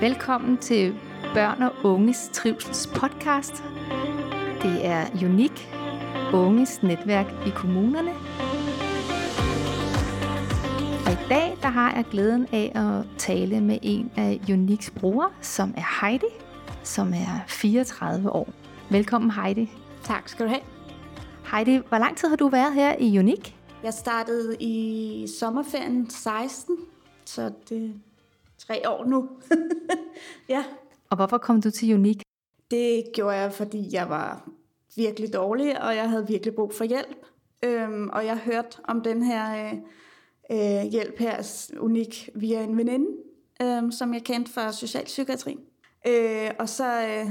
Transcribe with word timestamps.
Velkommen 0.00 0.58
til 0.58 0.94
Børn 1.34 1.62
og 1.62 1.72
Unges 1.84 2.30
Trivsels 2.32 2.86
podcast. 2.86 3.64
Det 4.62 4.86
er 4.86 5.06
Unik, 5.24 5.68
unges 6.34 6.82
netværk 6.82 7.26
i 7.46 7.50
kommunerne. 7.50 8.10
Og 11.06 11.12
i 11.12 11.28
dag 11.28 11.58
der 11.62 11.68
har 11.68 11.94
jeg 11.96 12.04
glæden 12.10 12.46
af 12.52 12.72
at 12.74 13.18
tale 13.18 13.60
med 13.60 13.78
en 13.82 14.10
af 14.16 14.40
Uniks 14.50 14.90
brugere, 14.90 15.30
som 15.40 15.74
er 15.76 16.00
Heidi, 16.06 16.32
som 16.82 17.12
er 17.12 17.44
34 17.46 18.30
år. 18.30 18.48
Velkommen 18.90 19.30
Heidi. 19.30 19.70
Tak 20.02 20.28
skal 20.28 20.46
du 20.46 20.50
have. 20.50 20.62
Heidi, 21.52 21.80
hvor 21.88 21.98
lang 21.98 22.16
tid 22.16 22.28
har 22.28 22.36
du 22.36 22.48
været 22.48 22.74
her 22.74 22.96
i 22.98 23.18
Unik? 23.18 23.56
Jeg 23.82 23.94
startede 23.94 24.56
i 24.60 25.26
sommerferien 25.38 26.10
16, 26.10 26.76
så 27.24 27.50
det 27.68 27.94
tre 28.58 28.90
år 28.90 29.04
nu. 29.04 29.28
ja. 30.48 30.64
Og 31.10 31.16
hvorfor 31.16 31.38
kom 31.38 31.60
du 31.62 31.70
til 31.70 31.94
Unik? 31.94 32.22
Det 32.70 33.04
gjorde 33.14 33.36
jeg, 33.36 33.52
fordi 33.52 33.88
jeg 33.92 34.08
var 34.08 34.48
virkelig 34.96 35.32
dårlig, 35.32 35.82
og 35.82 35.96
jeg 35.96 36.10
havde 36.10 36.26
virkelig 36.26 36.54
brug 36.54 36.74
for 36.74 36.84
hjælp. 36.84 37.26
Øhm, 37.64 38.08
og 38.08 38.26
jeg 38.26 38.36
hørte 38.38 38.78
om 38.84 39.00
den 39.00 39.22
her 39.22 39.66
øh, 39.66 39.78
øh, 40.50 40.90
hjælp 40.90 41.18
her 41.18 41.68
unik 41.78 42.30
via 42.34 42.62
en 42.62 42.76
veninde, 42.76 43.06
øh, 43.62 43.92
som 43.92 44.14
jeg 44.14 44.22
kendte 44.24 44.52
fra 44.52 44.72
socialpsykiatri. 44.72 45.58
Øh, 46.06 46.50
og 46.58 46.68
så 46.68 47.06
øh, 47.06 47.30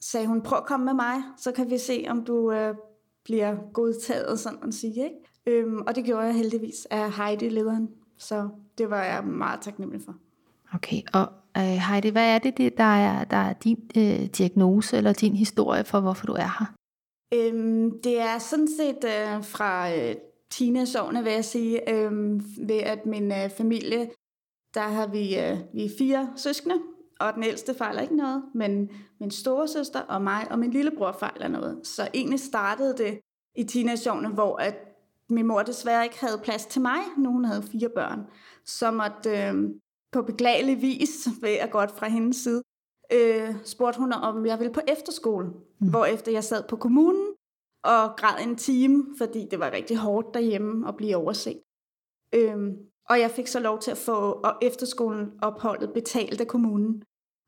sagde 0.00 0.26
hun, 0.26 0.42
prøv 0.42 0.58
at 0.58 0.66
komme 0.66 0.86
med 0.86 0.94
mig, 0.94 1.22
så 1.38 1.52
kan 1.52 1.70
vi 1.70 1.78
se, 1.78 2.06
om 2.08 2.24
du 2.24 2.52
øh, 2.52 2.74
bliver 3.24 3.56
godtaget, 3.72 4.40
sådan 4.40 4.58
man 4.62 4.72
siger. 4.72 5.04
Ikke? 5.04 5.16
Øhm, 5.46 5.82
og 5.86 5.94
det 5.96 6.04
gjorde 6.04 6.26
jeg 6.26 6.34
heldigvis 6.34 6.86
af 6.90 7.10
Heidi-lederen, 7.10 7.88
så 8.18 8.48
det 8.78 8.90
var 8.90 9.04
jeg 9.04 9.24
meget 9.24 9.60
taknemmelig 9.60 10.04
for. 10.04 10.14
Okay, 10.74 11.02
og 11.12 11.26
øh, 11.56 11.62
Heidi, 11.62 12.08
hvad 12.08 12.34
er 12.34 12.38
det, 12.38 12.78
der 12.78 12.84
er, 12.84 13.24
der 13.24 13.36
er 13.36 13.52
din 13.52 13.90
øh, 13.96 14.26
diagnose 14.26 14.96
eller 14.96 15.12
din 15.12 15.36
historie 15.36 15.84
for, 15.84 16.00
hvorfor 16.00 16.26
du 16.26 16.32
er 16.32 16.58
her? 16.58 16.74
Øhm, 17.34 18.02
det 18.02 18.20
er 18.20 18.38
sådan 18.38 18.68
set 18.68 19.04
øh, 19.04 19.44
fra 19.44 19.94
øh, 19.94 20.14
teenageårene, 20.50 21.24
vil 21.24 21.32
jeg 21.32 21.44
sige, 21.44 21.90
øh, 21.90 22.12
ved 22.68 22.78
at 22.78 23.06
min 23.06 23.32
øh, 23.32 23.50
familie, 23.50 24.10
der 24.74 24.88
har 24.88 25.06
vi, 25.06 25.38
øh, 25.38 25.58
vi 25.74 25.84
er 25.84 25.90
fire 25.98 26.32
søskende, 26.36 26.76
og 27.20 27.34
den 27.34 27.42
ældste 27.42 27.74
fejler 27.74 28.02
ikke 28.02 28.16
noget, 28.16 28.42
men 28.54 28.90
min 29.20 29.30
store 29.30 29.68
søster 29.68 30.00
og 30.00 30.22
mig 30.22 30.50
og 30.50 30.58
min 30.58 30.70
lillebror 30.70 31.12
fejler 31.12 31.48
noget. 31.48 31.86
Så 31.86 32.08
egentlig 32.14 32.40
startede 32.40 32.94
det 32.98 33.20
i 33.56 33.64
teenageårene, 33.64 34.28
hvor 34.28 34.56
at 34.56 34.76
min 35.30 35.46
mor 35.46 35.62
desværre 35.62 36.04
ikke 36.04 36.20
havde 36.20 36.40
plads 36.44 36.66
til 36.66 36.82
mig, 36.82 36.98
nu 37.18 37.32
hun 37.32 37.44
havde 37.44 37.62
fire 37.62 37.88
børn, 37.88 38.20
så 38.64 38.90
måtte 38.90 39.30
øh, 39.30 39.54
på 40.16 40.22
beklagelig 40.22 40.82
vis, 40.82 41.28
ved 41.40 41.50
at 41.50 41.70
godt 41.70 41.90
fra 41.90 42.08
hendes 42.08 42.36
side, 42.36 42.62
øh, 43.12 43.54
spurgte 43.64 44.00
hun, 44.00 44.12
om 44.12 44.46
jeg 44.46 44.58
ville 44.58 44.72
på 44.72 44.80
efterskole, 44.88 45.46
mm. 45.80 45.90
hvor 45.90 46.04
efter 46.04 46.32
jeg 46.32 46.44
sad 46.44 46.62
på 46.68 46.76
kommunen 46.76 47.26
og 47.84 48.16
græd 48.16 48.42
en 48.42 48.56
time, 48.56 49.04
fordi 49.18 49.46
det 49.50 49.60
var 49.60 49.70
rigtig 49.70 49.96
hårdt 49.96 50.34
derhjemme 50.34 50.88
at 50.88 50.96
blive 50.96 51.16
overset. 51.16 51.60
Øh, 52.34 52.56
og 53.08 53.20
jeg 53.20 53.30
fik 53.30 53.46
så 53.46 53.60
lov 53.60 53.78
til 53.78 53.90
at 53.90 53.96
få 53.96 54.46
efterskolen 54.62 55.32
opholdet 55.42 55.92
betalt 55.92 56.40
af 56.40 56.46
kommunen. 56.46 57.02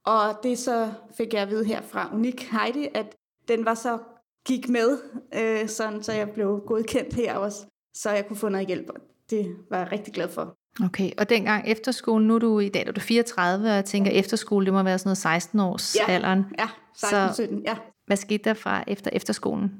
Og 0.06 0.42
det 0.42 0.58
så 0.58 0.92
fik 1.16 1.34
jeg 1.34 1.42
at 1.42 1.50
vide 1.50 1.64
her 1.64 1.82
fra 1.82 2.10
Unik 2.14 2.42
Heidi, 2.42 2.88
at 2.94 3.16
den 3.48 3.64
var 3.64 3.75
så 3.75 3.98
gik 4.47 4.69
med, 4.69 4.98
øh, 5.34 5.69
sådan, 5.69 6.03
så 6.03 6.12
jeg 6.12 6.30
blev 6.30 6.62
godkendt 6.66 7.14
her 7.14 7.36
også, 7.36 7.66
så 7.94 8.10
jeg 8.10 8.27
kunne 8.27 8.36
få 8.36 8.48
noget 8.48 8.66
hjælp. 8.66 8.91
Det 9.30 9.56
var 9.70 9.78
jeg 9.78 9.92
rigtig 9.92 10.14
glad 10.14 10.28
for. 10.28 10.56
Okay, 10.84 11.11
og 11.19 11.31
dengang 11.31 11.69
efterskolen, 11.69 12.28
nu 12.28 12.34
er 12.34 12.39
du 12.39 12.59
i 12.59 12.69
dag 12.69 12.87
er 12.87 12.93
du 12.93 13.00
34, 13.00 13.69
og 13.69 13.75
jeg 13.75 13.84
tænker 13.84 14.11
efterskole, 14.11 14.66
det 14.66 14.72
må 14.75 14.83
være 14.83 14.99
sådan 14.99 15.09
noget 15.09 15.19
16 15.19 15.61
års 15.61 15.97
ja, 15.97 16.12
alderen. 16.12 16.47
Ja, 16.59 16.69
16, 16.94 17.34
17, 17.34 17.62
ja. 17.62 17.77
Hvad 18.06 18.16
skete 18.16 18.44
der 18.44 18.55
fra 18.55 18.84
efter 18.87 19.11
efterskolen? 19.12 19.71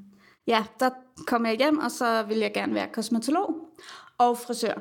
Ja, 0.47 0.65
der 0.81 0.91
kom 1.27 1.47
jeg 1.47 1.57
hjem, 1.57 1.79
og 1.79 1.91
så 1.91 2.23
ville 2.23 2.43
jeg 2.43 2.55
gerne 2.55 2.75
være 2.75 2.89
kosmetolog 2.93 3.55
og 4.19 4.39
frisør. 4.39 4.75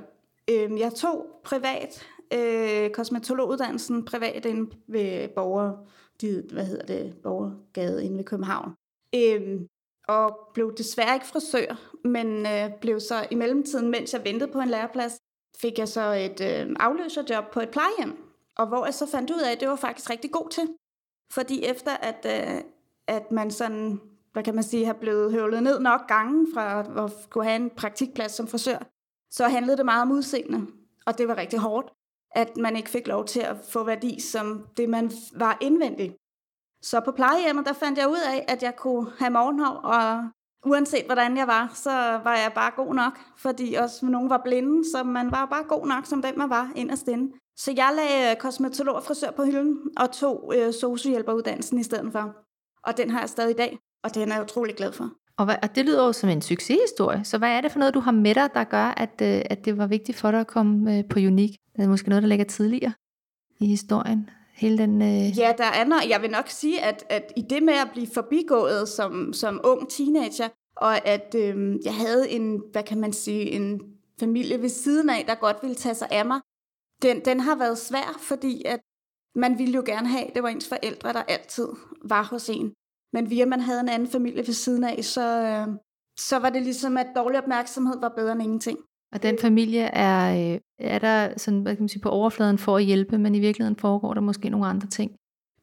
Øhm, 0.50 0.78
jeg 0.78 0.94
tog 0.94 1.26
privat 1.44 2.06
øh, 2.34 2.90
kosmetologuddannelsen 2.90 4.06
privat 4.06 4.46
inde 4.46 4.76
ved 4.88 5.28
borger, 5.28 5.74
de, 6.22 6.44
hvad 6.54 6.66
hedder 6.66 6.86
det, 6.86 7.14
borgergade 7.24 8.06
inde 8.06 8.18
ved 8.18 8.24
København. 8.24 8.72
Øhm, 9.16 9.68
og 10.08 10.40
blev 10.54 10.76
desværre 10.78 11.14
ikke 11.14 11.26
frisør, 11.26 11.92
men 12.08 12.46
øh, 12.46 12.70
blev 12.82 13.00
så 13.00 13.28
i 13.32 13.36
mellemtiden, 13.36 13.92
mens 13.92 14.14
jeg 14.14 14.22
ventede 14.26 14.52
på 14.52 14.60
en 14.60 14.70
læreplads, 14.70 15.18
fik 15.62 15.80
jeg 15.80 15.88
så 15.88 16.02
et 16.02 16.42
øh, 16.42 16.76
afløserjob 16.80 17.52
på 17.52 17.60
et 17.60 17.70
plejehjem. 17.70 18.18
Og 18.58 18.68
hvor 18.68 18.86
jeg 18.86 18.94
så 18.94 19.08
fandt 19.08 19.32
ud 19.32 19.40
af, 19.40 19.52
at 19.52 19.60
det 19.60 19.68
var 19.68 19.76
faktisk 19.76 20.10
rigtig 20.10 20.32
god 20.32 20.50
til. 20.50 20.70
Fordi 21.32 21.66
efter 21.66 21.92
at, 21.92 22.26
øh, 22.26 22.62
at 23.08 23.32
man 23.32 23.52
sådan, 23.52 24.02
hvad 24.34 24.44
kan 24.44 24.56
man 24.56 24.64
sige, 24.64 24.86
har 24.86 24.94
blevet 24.94 25.32
høvlet 25.32 25.64
ned 25.64 25.80
nok 25.80 26.08
gange 26.08 26.48
fra 26.54 26.80
at 27.06 27.12
kunne 27.30 27.44
have 27.44 27.56
en 27.56 27.70
praktikplads 27.70 28.32
som 28.32 28.48
frisør, 28.48 28.78
så 29.32 29.48
handlede 29.48 29.78
det 29.78 29.86
meget 29.86 30.02
om 30.02 30.12
udseende. 30.12 30.68
Og 31.06 31.18
det 31.18 31.28
var 31.28 31.38
rigtig 31.38 31.60
hårdt, 31.60 31.94
at 32.32 32.58
man 32.58 32.76
ikke 32.76 32.90
fik 32.90 33.08
lov 33.08 33.26
til 33.26 33.40
at 33.40 33.58
få 33.70 33.84
værdi 33.84 34.20
som 34.20 34.68
det, 34.78 34.90
man 34.90 35.12
var 35.36 35.58
indvendig. 35.62 36.16
Så 36.82 37.00
på 37.00 37.12
plejehjemmet, 37.12 37.66
der 37.66 37.74
fandt 37.74 38.00
jeg 38.00 38.10
ud 38.10 38.22
af, 38.34 38.46
at 38.48 38.64
jeg 38.64 38.76
kunne 38.76 39.12
have 39.20 39.30
morgenhår, 39.30 39.76
og 39.76 40.30
uanset 40.66 41.06
hvordan 41.06 41.38
jeg 41.38 41.48
var, 41.48 41.72
så 41.76 41.92
var 42.24 42.36
jeg 42.36 42.52
bare 42.56 42.72
god 42.76 42.96
nok. 42.96 43.20
Fordi 43.38 43.74
også 43.74 44.06
nogen 44.06 44.30
var 44.30 44.42
blinde, 44.44 44.92
så 44.92 45.04
man 45.04 45.32
var 45.32 45.46
bare 45.46 45.64
god 45.64 45.88
nok, 45.88 46.06
som 46.06 46.22
den 46.22 46.34
man 46.38 46.50
var 46.50 46.72
inderst 46.76 47.08
inde. 47.08 47.32
Så 47.56 47.74
jeg 47.78 47.92
lagde 47.96 48.32
øh, 48.32 48.38
kosmetolog 48.38 48.96
og 48.96 49.04
frisør 49.04 49.32
på 49.32 49.44
hylden, 49.46 49.78
og 49.98 50.12
tog 50.12 50.54
øh, 50.58 50.74
sociohjælperuddannelsen 50.74 51.80
i 51.80 51.84
stedet 51.84 52.12
for. 52.12 52.36
Og 52.84 52.98
den 52.98 53.10
har 53.10 53.20
jeg 53.20 53.30
stadig 53.30 53.52
i 53.52 53.58
dag, 53.58 53.80
og 54.04 54.16
den 54.16 54.32
er 54.32 54.36
jeg 54.36 54.44
utrolig 54.44 54.76
glad 54.76 54.92
for. 54.92 55.10
Og, 55.38 55.46
hvad, 55.46 55.56
og 55.64 55.76
det 55.76 55.86
lyder 55.86 56.06
jo 56.06 56.14
som 56.14 56.30
en 56.30 56.42
succeshistorie. 56.42 57.24
Så 57.24 57.38
hvad 57.38 57.50
er 57.50 57.62
det 57.62 57.72
for 57.72 57.80
noget, 57.80 57.94
du 57.94 58.00
har 58.00 58.12
med 58.12 58.36
dig, 58.36 58.50
der 58.54 58.64
gør, 58.64 58.94
at, 58.98 59.22
øh, 59.22 59.42
at 59.46 59.66
det 59.66 59.78
var 59.78 59.88
vigtigt 59.88 60.18
for 60.18 60.32
dig 60.32 60.40
at 60.40 60.48
komme 60.48 60.98
øh, 60.98 61.04
på 61.10 61.20
Unik? 61.20 61.50
Det 61.76 61.84
er 61.84 61.88
måske 61.88 62.10
noget, 62.10 62.24
der 62.24 62.30
ligger 62.30 62.46
tidligere 62.46 62.94
i 63.60 63.68
historien 63.68 64.30
hele 64.58 64.78
den... 64.78 65.02
Øh... 65.02 65.38
Ja, 65.38 65.54
der 65.58 65.64
er 65.64 65.84
noget. 65.84 66.10
Jeg 66.10 66.22
vil 66.22 66.32
nok 66.32 66.50
sige, 66.50 66.84
at, 66.84 67.04
at 67.10 67.34
i 67.36 67.42
det 67.42 67.64
med 67.64 67.74
at 67.74 67.90
blive 67.92 68.08
forbigået 68.14 68.90
som, 68.90 69.34
som 69.34 69.62
ung 69.64 69.90
teenager, 69.90 70.50
og 70.76 71.08
at 71.08 71.36
øh, 71.36 71.76
jeg 71.86 71.96
havde 71.96 72.30
en, 72.30 72.62
hvad 72.72 72.84
kan 72.84 73.00
man 73.00 73.14
sige, 73.14 73.52
en 73.52 73.82
familie 74.20 74.62
ved 74.62 74.70
siden 74.70 75.10
af, 75.10 75.26
der 75.28 75.36
godt 75.36 75.58
ville 75.62 75.76
tage 75.76 75.96
sig 75.96 76.08
af 76.12 76.26
mig, 76.26 76.40
den, 77.02 77.26
den 77.26 77.40
har 77.40 77.56
været 77.56 77.78
svær, 77.78 78.18
fordi 78.20 78.64
at 78.66 78.80
man 79.36 79.58
ville 79.58 79.74
jo 79.74 79.84
gerne 79.86 80.08
have, 80.08 80.26
det 80.36 80.44
var 80.44 80.50
ens 80.50 80.70
forældre, 80.70 81.14
der 81.14 81.24
altid 81.24 81.68
var 82.06 82.24
hos 82.24 82.50
en. 82.50 82.74
Men 83.14 83.30
via 83.30 83.46
man 83.46 83.60
havde 83.60 83.80
en 83.80 83.90
anden 83.90 84.08
familie 84.08 84.48
ved 84.48 84.54
siden 84.54 84.84
af, 84.84 85.04
så, 85.04 85.22
øh, 85.22 85.68
så 86.20 86.40
var 86.40 86.50
det 86.50 86.62
ligesom, 86.62 86.98
at 86.98 87.08
dårlig 87.16 87.40
opmærksomhed 87.40 88.00
var 88.00 88.10
bedre 88.10 88.32
end 88.32 88.42
ingenting. 88.42 88.80
Og 89.12 89.24
den 89.24 89.38
familie 89.42 89.82
er, 89.82 90.54
øh, 90.54 90.60
er 90.80 91.00
der 91.00 91.38
sådan, 91.38 91.62
hvad 91.62 91.76
kan 91.76 91.84
man 91.84 91.90
sige, 91.90 92.02
på 92.02 92.10
overfladen 92.10 92.58
for 92.58 92.78
at 92.78 92.84
hjælpe, 92.84 93.18
men 93.18 93.36
i 93.36 93.40
virkeligheden 93.40 93.76
foregår 93.76 94.14
der 94.14 94.22
måske 94.22 94.50
nogle 94.50 94.68
andre 94.68 94.88
ting. 94.88 95.12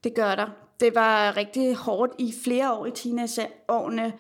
Det 0.05 0.15
gør 0.15 0.35
der. 0.35 0.49
Det 0.81 0.95
var 0.95 1.37
rigtig 1.37 1.77
hårdt 1.77 2.13
i 2.19 2.35
flere 2.45 2.73
år 2.75 2.87
i 2.87 2.91
teenageårene, 2.91 4.13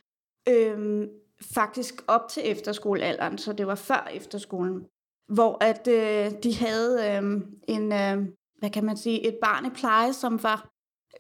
øhm, 0.48 1.08
faktisk 1.54 1.94
op 2.06 2.28
til 2.28 2.42
efterskolealderen, 2.46 3.38
så 3.38 3.52
det 3.52 3.66
var 3.66 3.74
før 3.74 4.08
efterskolen, 4.12 4.86
hvor 5.28 5.64
at 5.64 5.88
øh, 5.88 6.42
de 6.42 6.54
havde 6.56 6.98
øh, 7.08 7.40
en, 7.68 7.92
øh, 7.92 8.28
hvad 8.58 8.70
kan 8.70 8.84
man 8.84 8.96
sige, 8.96 9.28
et 9.28 9.38
barn 9.42 9.66
i 9.66 9.70
pleje, 9.70 10.12
som 10.12 10.42
var 10.42 10.68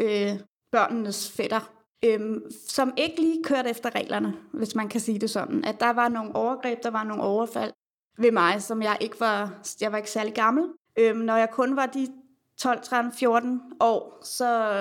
øh, 0.00 0.40
børnenes 0.72 1.32
fætter, 1.36 1.72
øh, 2.04 2.40
som 2.68 2.92
ikke 2.96 3.20
lige 3.20 3.44
kørte 3.44 3.70
efter 3.70 3.94
reglerne, 3.94 4.34
hvis 4.52 4.74
man 4.74 4.88
kan 4.88 5.00
sige 5.00 5.18
det 5.18 5.30
sådan. 5.30 5.64
At 5.64 5.80
der 5.80 5.92
var 5.92 6.08
nogle 6.08 6.36
overgreb, 6.36 6.82
der 6.82 6.90
var 6.90 7.04
nogle 7.04 7.22
overfald, 7.22 7.72
ved 8.18 8.32
mig, 8.32 8.62
som 8.62 8.82
jeg 8.82 8.96
ikke 9.00 9.20
var, 9.20 9.52
jeg 9.80 9.92
var 9.92 9.98
ikke 9.98 10.10
særlig 10.10 10.34
gammel. 10.34 10.64
Øhm, 10.98 11.18
når 11.18 11.36
jeg 11.36 11.50
kun 11.50 11.76
var 11.76 11.86
de 11.86 12.08
12, 12.58 12.80
13, 12.82 13.12
14 13.12 13.60
år, 13.80 14.20
så 14.24 14.80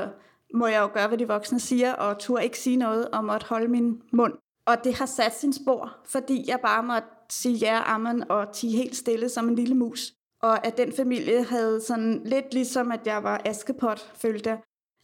må 0.53 0.68
jeg 0.68 0.81
jo 0.81 0.89
gøre, 0.94 1.07
hvad 1.07 1.18
de 1.18 1.27
voksne 1.27 1.59
siger, 1.59 1.94
og 1.94 2.19
turde 2.19 2.44
ikke 2.44 2.59
sige 2.59 2.77
noget 2.77 3.09
om 3.12 3.30
at 3.30 3.44
holde 3.44 3.68
min 3.68 4.01
mund. 4.13 4.33
Og 4.65 4.83
det 4.83 4.94
har 4.94 5.06
sat 5.06 5.35
sin 5.35 5.53
spor, 5.53 5.97
fordi 6.06 6.45
jeg 6.47 6.59
bare 6.59 6.83
måtte 6.83 7.07
sige 7.30 7.56
ja, 7.56 7.81
amen, 7.85 8.31
og 8.31 8.53
tige 8.53 8.77
helt 8.77 8.95
stille 8.95 9.30
som 9.30 9.50
en 9.50 9.56
lille 9.56 9.75
mus. 9.75 10.13
Og 10.41 10.65
at 10.65 10.77
den 10.77 10.94
familie 10.94 11.44
havde 11.44 11.81
sådan 11.81 12.21
lidt 12.25 12.53
ligesom, 12.53 12.91
at 12.91 13.07
jeg 13.07 13.24
var 13.24 13.41
askepot, 13.45 14.12
følte 14.15 14.50
jeg. 14.50 14.59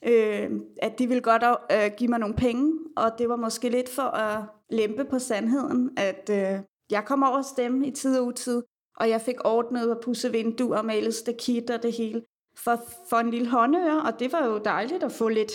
Øh, 0.06 0.52
at 0.82 1.00
de 1.00 1.08
ville 1.08 1.22
godt 1.22 1.44
øh, 1.72 1.92
give 1.98 2.08
mig 2.08 2.20
nogle 2.20 2.36
penge, 2.36 2.74
og 2.98 3.12
det 3.18 3.30
var 3.30 3.36
måske 3.36 3.70
lidt 3.70 3.90
for 3.90 4.04
at 4.04 4.44
lempe 4.70 5.06
på 5.06 5.20
sandheden, 5.20 5.90
at 5.98 6.30
øh, 6.32 6.60
jeg 6.92 7.06
kom 7.06 7.24
over 7.24 7.42
stemme 7.42 7.88
i 7.88 7.92
tid 7.92 8.20
og 8.20 8.26
utid, 8.26 8.64
og 8.98 9.10
jeg 9.10 9.22
fik 9.22 9.36
ordnet 9.46 9.92
at 9.92 9.98
pusse 10.04 10.32
vinduer 10.32 10.78
og 10.78 11.14
stakit 11.14 11.70
og 11.70 11.84
det 11.84 11.94
hele 11.94 12.22
for, 12.58 12.82
for 13.10 13.18
en 13.18 13.32
lille 13.32 13.50
håndøre, 13.50 14.02
og 14.02 14.20
det 14.20 14.32
var 14.32 14.46
jo 14.46 14.58
dejligt 14.58 15.04
at 15.04 15.12
få 15.12 15.30
lidt. 15.30 15.52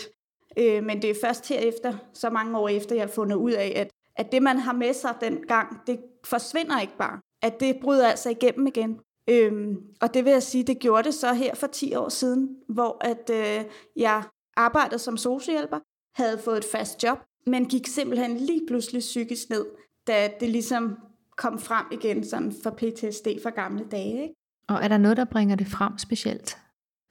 Øh, 0.57 0.83
men 0.83 1.01
det 1.01 1.09
er 1.09 1.15
først 1.21 1.49
herefter, 1.49 1.97
så 2.13 2.29
mange 2.29 2.57
år 2.57 2.69
efter, 2.69 2.95
jeg 2.95 3.03
har 3.03 3.11
fundet 3.11 3.35
ud 3.35 3.51
af, 3.51 3.73
at, 3.75 3.91
at 4.15 4.31
det, 4.31 4.43
man 4.43 4.57
har 4.57 4.73
med 4.73 4.93
sig 4.93 5.15
den 5.21 5.47
gang, 5.47 5.77
det 5.87 5.99
forsvinder 6.25 6.81
ikke 6.81 6.97
bare. 6.97 7.19
At 7.41 7.59
det 7.59 7.77
bryder 7.81 8.07
altså 8.07 8.29
igennem 8.29 8.67
igen. 8.67 8.99
Øhm, 9.29 9.77
og 10.01 10.13
det 10.13 10.25
vil 10.25 10.31
jeg 10.31 10.43
sige, 10.43 10.63
det 10.63 10.79
gjorde 10.79 11.03
det 11.03 11.13
så 11.13 11.33
her 11.33 11.55
for 11.55 11.67
10 11.67 11.95
år 11.95 12.09
siden, 12.09 12.57
hvor 12.69 12.97
at 13.01 13.29
øh, 13.33 13.65
jeg 13.95 14.23
arbejdede 14.57 14.99
som 14.99 15.17
sociohjælper, 15.17 15.79
havde 16.15 16.37
fået 16.37 16.57
et 16.57 16.65
fast 16.71 17.03
job, 17.03 17.17
men 17.45 17.65
gik 17.65 17.87
simpelthen 17.87 18.37
lige 18.37 18.61
pludselig 18.67 18.99
psykisk 18.99 19.49
ned, 19.49 19.65
da 20.07 20.29
det 20.39 20.49
ligesom 20.49 20.97
kom 21.37 21.59
frem 21.59 21.85
igen 21.91 22.23
sådan 22.23 22.53
for 22.63 22.69
PTSD 22.69 23.27
fra 23.43 23.49
gamle 23.49 23.85
dage. 23.91 24.21
Ikke? 24.21 24.33
Og 24.69 24.79
er 24.83 24.87
der 24.87 24.97
noget, 24.97 25.17
der 25.17 25.25
bringer 25.25 25.55
det 25.55 25.67
frem 25.67 25.97
specielt? 25.97 26.57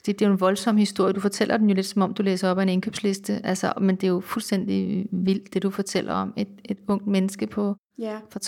Det, 0.06 0.18
det 0.18 0.24
er 0.24 0.28
jo 0.28 0.32
en 0.34 0.40
voldsom 0.40 0.76
historie. 0.76 1.12
Du 1.12 1.20
fortæller 1.20 1.56
den 1.56 1.68
jo 1.68 1.74
lidt 1.74 1.86
som 1.86 2.02
om, 2.02 2.14
du 2.14 2.22
læser 2.22 2.50
op 2.50 2.58
af 2.58 2.62
en 2.62 2.68
indkøbsliste. 2.68 3.40
Altså, 3.46 3.72
men 3.80 3.96
det 3.96 4.04
er 4.04 4.08
jo 4.08 4.20
fuldstændig 4.20 5.06
vildt, 5.12 5.54
det 5.54 5.62
du 5.62 5.70
fortæller 5.70 6.12
om. 6.12 6.34
Et, 6.36 6.48
et 6.64 6.78
ungt 6.88 7.06
menneske 7.06 7.46
på 7.46 7.76
Ja. 7.98 8.18
for 8.30 8.38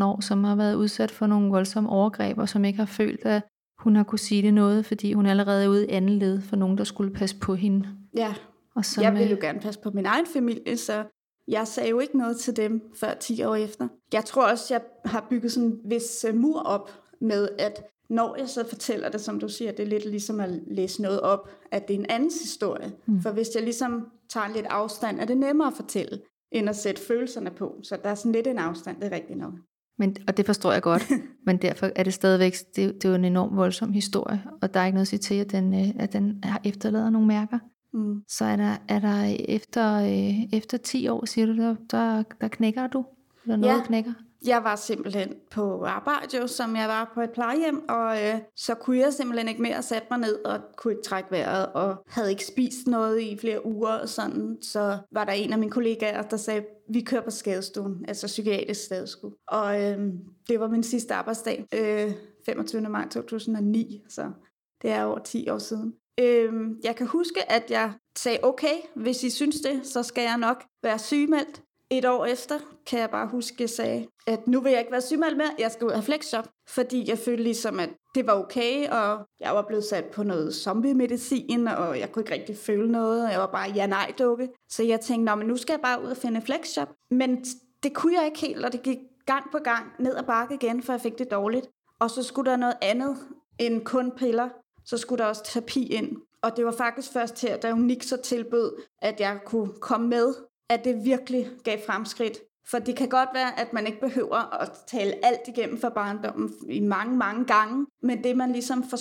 12-13 0.00 0.04
år, 0.04 0.20
som 0.20 0.44
har 0.44 0.56
været 0.56 0.74
udsat 0.74 1.10
for 1.10 1.26
nogle 1.26 1.50
voldsomme 1.50 1.90
overgreb, 1.90 2.38
og 2.38 2.48
som 2.48 2.64
ikke 2.64 2.78
har 2.78 2.86
følt, 2.86 3.24
at 3.24 3.42
hun 3.78 3.96
har 3.96 4.02
kunne 4.02 4.18
sige 4.18 4.42
det 4.42 4.54
noget, 4.54 4.86
fordi 4.86 5.12
hun 5.12 5.26
allerede 5.26 5.64
er 5.64 5.68
ude 5.68 5.86
i 5.86 5.90
anden 5.90 6.18
led 6.18 6.40
for 6.40 6.56
nogen, 6.56 6.78
der 6.78 6.84
skulle 6.84 7.12
passe 7.12 7.36
på 7.38 7.54
hende. 7.54 7.88
ja. 8.16 8.34
Og 8.74 8.84
som, 8.84 9.04
Jeg 9.04 9.22
øh, 9.24 9.30
jo 9.30 9.36
gerne 9.40 9.60
passe 9.60 9.80
på 9.80 9.90
min 9.94 10.06
egen 10.06 10.26
familie, 10.32 10.76
så 10.76 11.04
jeg 11.50 11.68
sagde 11.68 11.90
jo 11.90 11.98
ikke 11.98 12.18
noget 12.18 12.36
til 12.36 12.56
dem 12.56 12.82
før 12.94 13.14
10 13.14 13.42
år 13.42 13.54
efter. 13.54 13.88
Jeg 14.12 14.24
tror 14.24 14.50
også, 14.50 14.74
jeg 14.74 14.82
har 15.04 15.26
bygget 15.30 15.52
sådan 15.52 15.68
en 15.68 15.80
vis 15.84 16.24
øh, 16.28 16.36
mur 16.36 16.60
op 16.60 16.90
med, 17.20 17.48
at 17.58 17.82
når 18.10 18.36
jeg 18.38 18.48
så 18.48 18.68
fortæller 18.68 19.08
det, 19.08 19.20
som 19.20 19.40
du 19.40 19.48
siger, 19.48 19.72
det 19.72 19.82
er 19.82 19.86
lidt 19.86 20.10
ligesom 20.10 20.40
at 20.40 20.50
læse 20.66 21.02
noget 21.02 21.20
op, 21.20 21.50
at 21.72 21.88
det 21.88 21.94
er 21.94 21.98
en 21.98 22.06
andens 22.08 22.40
historie. 22.40 22.92
Mm. 23.06 23.20
For 23.20 23.30
hvis 23.30 23.48
jeg 23.54 23.62
ligesom 23.62 24.06
tager 24.30 24.48
lidt 24.54 24.66
afstand, 24.66 25.20
er 25.20 25.24
det 25.24 25.36
nemmere 25.36 25.68
at 25.68 25.74
fortælle, 25.74 26.20
end 26.52 26.68
at 26.68 26.76
sætte 26.76 27.02
følelserne 27.02 27.50
på. 27.50 27.74
Så 27.82 27.98
der 28.02 28.10
er 28.10 28.14
sådan 28.14 28.32
lidt 28.32 28.46
en 28.46 28.58
afstand, 28.58 29.00
det 29.00 29.12
er 29.12 29.16
rigtigt 29.16 29.38
nok. 29.38 29.52
Men, 29.98 30.16
og 30.28 30.36
det 30.36 30.46
forstår 30.46 30.72
jeg 30.72 30.82
godt, 30.82 31.10
men 31.46 31.56
derfor 31.56 31.90
er 31.96 32.02
det 32.02 32.14
stadigvæk, 32.14 32.54
det, 32.76 32.94
det 32.94 33.04
er 33.04 33.08
jo 33.08 33.14
en 33.14 33.24
enorm 33.24 33.56
voldsom 33.56 33.92
historie, 33.92 34.42
og 34.62 34.74
der 34.74 34.80
er 34.80 34.86
ikke 34.86 34.94
noget 34.94 35.04
at 35.04 35.08
sige 35.08 35.20
til, 35.20 35.34
at 35.34 35.52
den, 35.52 35.74
øh, 35.74 35.88
at 35.98 36.12
den 36.12 36.44
efterlader 36.64 37.10
nogle 37.10 37.28
mærker. 37.28 37.58
Mm. 37.92 38.22
Så 38.28 38.44
er 38.44 38.56
der, 38.56 38.76
er 38.88 38.98
der 38.98 39.36
efter, 39.48 39.94
øh, 40.02 40.54
efter 40.58 40.78
10 40.78 41.08
år, 41.08 41.24
siger 41.24 41.46
du, 41.46 41.56
der, 41.56 41.76
der, 41.90 42.22
der 42.40 42.48
knækker 42.48 42.86
du? 42.86 43.04
Eller 43.44 43.56
noget 43.56 43.74
Ja. 43.78 43.82
knækker? 43.86 44.12
Jeg 44.46 44.64
var 44.64 44.76
simpelthen 44.76 45.34
på 45.50 45.84
arbejde, 45.84 46.38
jo, 46.40 46.46
som 46.46 46.76
jeg 46.76 46.88
var 46.88 47.10
på 47.14 47.20
et 47.20 47.30
plejehjem, 47.30 47.88
og 47.88 48.16
øh, 48.24 48.34
så 48.56 48.74
kunne 48.74 48.98
jeg 48.98 49.12
simpelthen 49.12 49.48
ikke 49.48 49.62
mere 49.62 49.82
sætte 49.82 50.06
mig 50.10 50.18
ned 50.20 50.44
og 50.44 50.60
kunne 50.76 50.92
ikke 50.92 51.02
trække 51.02 51.30
vejret, 51.30 51.66
og 51.66 51.96
havde 52.08 52.30
ikke 52.30 52.46
spist 52.46 52.86
noget 52.86 53.20
i 53.20 53.38
flere 53.40 53.66
uger 53.66 53.88
og 53.92 54.08
sådan. 54.08 54.56
Så 54.62 54.98
var 55.12 55.24
der 55.24 55.32
en 55.32 55.52
af 55.52 55.58
mine 55.58 55.70
kollegaer, 55.70 56.22
der 56.22 56.36
sagde, 56.36 56.64
vi 56.90 57.00
kører 57.00 57.22
på 57.22 57.30
skadestuen, 57.30 58.04
altså 58.08 58.26
psykiatrisk 58.26 58.84
skadestue. 58.84 59.32
Og 59.48 59.82
øh, 59.82 59.98
det 60.48 60.60
var 60.60 60.68
min 60.68 60.82
sidste 60.82 61.14
arbejdsdag, 61.14 61.66
øh, 61.74 62.12
25. 62.46 62.80
maj 62.82 63.08
2009, 63.08 64.02
så 64.08 64.30
det 64.82 64.90
er 64.90 65.04
over 65.04 65.18
10 65.18 65.48
år 65.48 65.58
siden. 65.58 65.94
Øh, 66.20 66.52
jeg 66.84 66.96
kan 66.96 67.06
huske, 67.06 67.52
at 67.52 67.70
jeg 67.70 67.92
sagde, 68.16 68.38
okay, 68.42 68.74
hvis 68.96 69.22
I 69.22 69.30
synes 69.30 69.60
det, 69.60 69.80
så 69.86 70.02
skal 70.02 70.22
jeg 70.22 70.38
nok 70.38 70.64
være 70.82 70.98
sygemeldt. 70.98 71.62
Et 71.92 72.04
år 72.04 72.26
efter 72.26 72.58
kan 72.86 72.98
jeg 72.98 73.10
bare 73.10 73.28
huske, 73.28 73.54
at 73.54 73.60
jeg 73.60 73.70
sagde, 73.70 74.06
at 74.26 74.46
nu 74.46 74.60
vil 74.60 74.70
jeg 74.70 74.80
ikke 74.80 74.92
være 74.92 75.00
sygemeldt 75.00 75.36
mere, 75.36 75.50
jeg 75.58 75.70
skal 75.70 75.86
ud 75.86 75.92
af 75.92 76.04
flexjob, 76.04 76.46
fordi 76.68 77.08
jeg 77.08 77.18
følte 77.18 77.42
ligesom, 77.42 77.80
at 77.80 77.88
det 78.14 78.26
var 78.26 78.32
okay, 78.32 78.88
og 78.88 79.26
jeg 79.40 79.54
var 79.54 79.64
blevet 79.66 79.84
sat 79.84 80.04
på 80.04 80.22
noget 80.22 80.54
zombie-medicin, 80.54 81.68
og 81.68 81.98
jeg 81.98 82.12
kunne 82.12 82.22
ikke 82.22 82.34
rigtig 82.34 82.56
føle 82.56 82.92
noget, 82.92 83.24
og 83.24 83.32
jeg 83.32 83.40
var 83.40 83.46
bare 83.46 83.70
ja-nej-dukke. 83.70 84.48
Så 84.68 84.82
jeg 84.82 85.00
tænkte, 85.00 85.24
Nå, 85.24 85.34
men 85.34 85.46
nu 85.46 85.56
skal 85.56 85.72
jeg 85.72 85.80
bare 85.80 86.02
ud 86.02 86.10
og 86.10 86.16
finde 86.16 86.42
flexjob. 86.42 86.88
Men 87.10 87.44
det 87.82 87.94
kunne 87.94 88.16
jeg 88.18 88.26
ikke 88.26 88.40
helt, 88.40 88.64
og 88.64 88.72
det 88.72 88.82
gik 88.82 88.98
gang 89.26 89.44
på 89.52 89.58
gang 89.58 89.84
ned 89.98 90.16
ad 90.16 90.22
bakke 90.22 90.54
igen, 90.54 90.82
for 90.82 90.92
jeg 90.92 91.00
fik 91.00 91.18
det 91.18 91.30
dårligt. 91.30 91.66
Og 92.00 92.10
så 92.10 92.22
skulle 92.22 92.50
der 92.50 92.56
noget 92.56 92.76
andet 92.82 93.16
end 93.58 93.84
kun 93.84 94.10
piller. 94.16 94.48
Så 94.90 94.98
skulle 94.98 95.22
der 95.22 95.28
også 95.28 95.44
terapi 95.44 95.86
ind. 95.86 96.16
Og 96.42 96.56
det 96.56 96.64
var 96.64 96.72
faktisk 96.72 97.12
først 97.12 97.42
her, 97.42 97.56
da 97.56 97.72
Unik 97.72 98.02
så 98.02 98.16
tilbød, 98.16 98.72
at 99.02 99.20
jeg 99.20 99.38
kunne 99.44 99.72
komme 99.80 100.08
med, 100.08 100.34
at 100.68 100.84
det 100.84 101.04
virkelig 101.04 101.50
gav 101.64 101.78
fremskridt. 101.86 102.38
For 102.70 102.78
det 102.78 102.96
kan 102.96 103.08
godt 103.08 103.28
være, 103.34 103.60
at 103.60 103.72
man 103.72 103.86
ikke 103.86 104.00
behøver 104.00 104.60
at 104.62 104.70
tale 104.86 105.24
alt 105.24 105.40
igennem 105.48 105.80
for 105.80 105.88
barndommen 105.88 106.54
i 106.68 106.80
mange, 106.80 107.16
mange 107.16 107.44
gange. 107.44 107.86
Men 108.02 108.24
det 108.24 108.36
man 108.36 108.52
ligesom 108.52 108.90
for, 108.90 108.98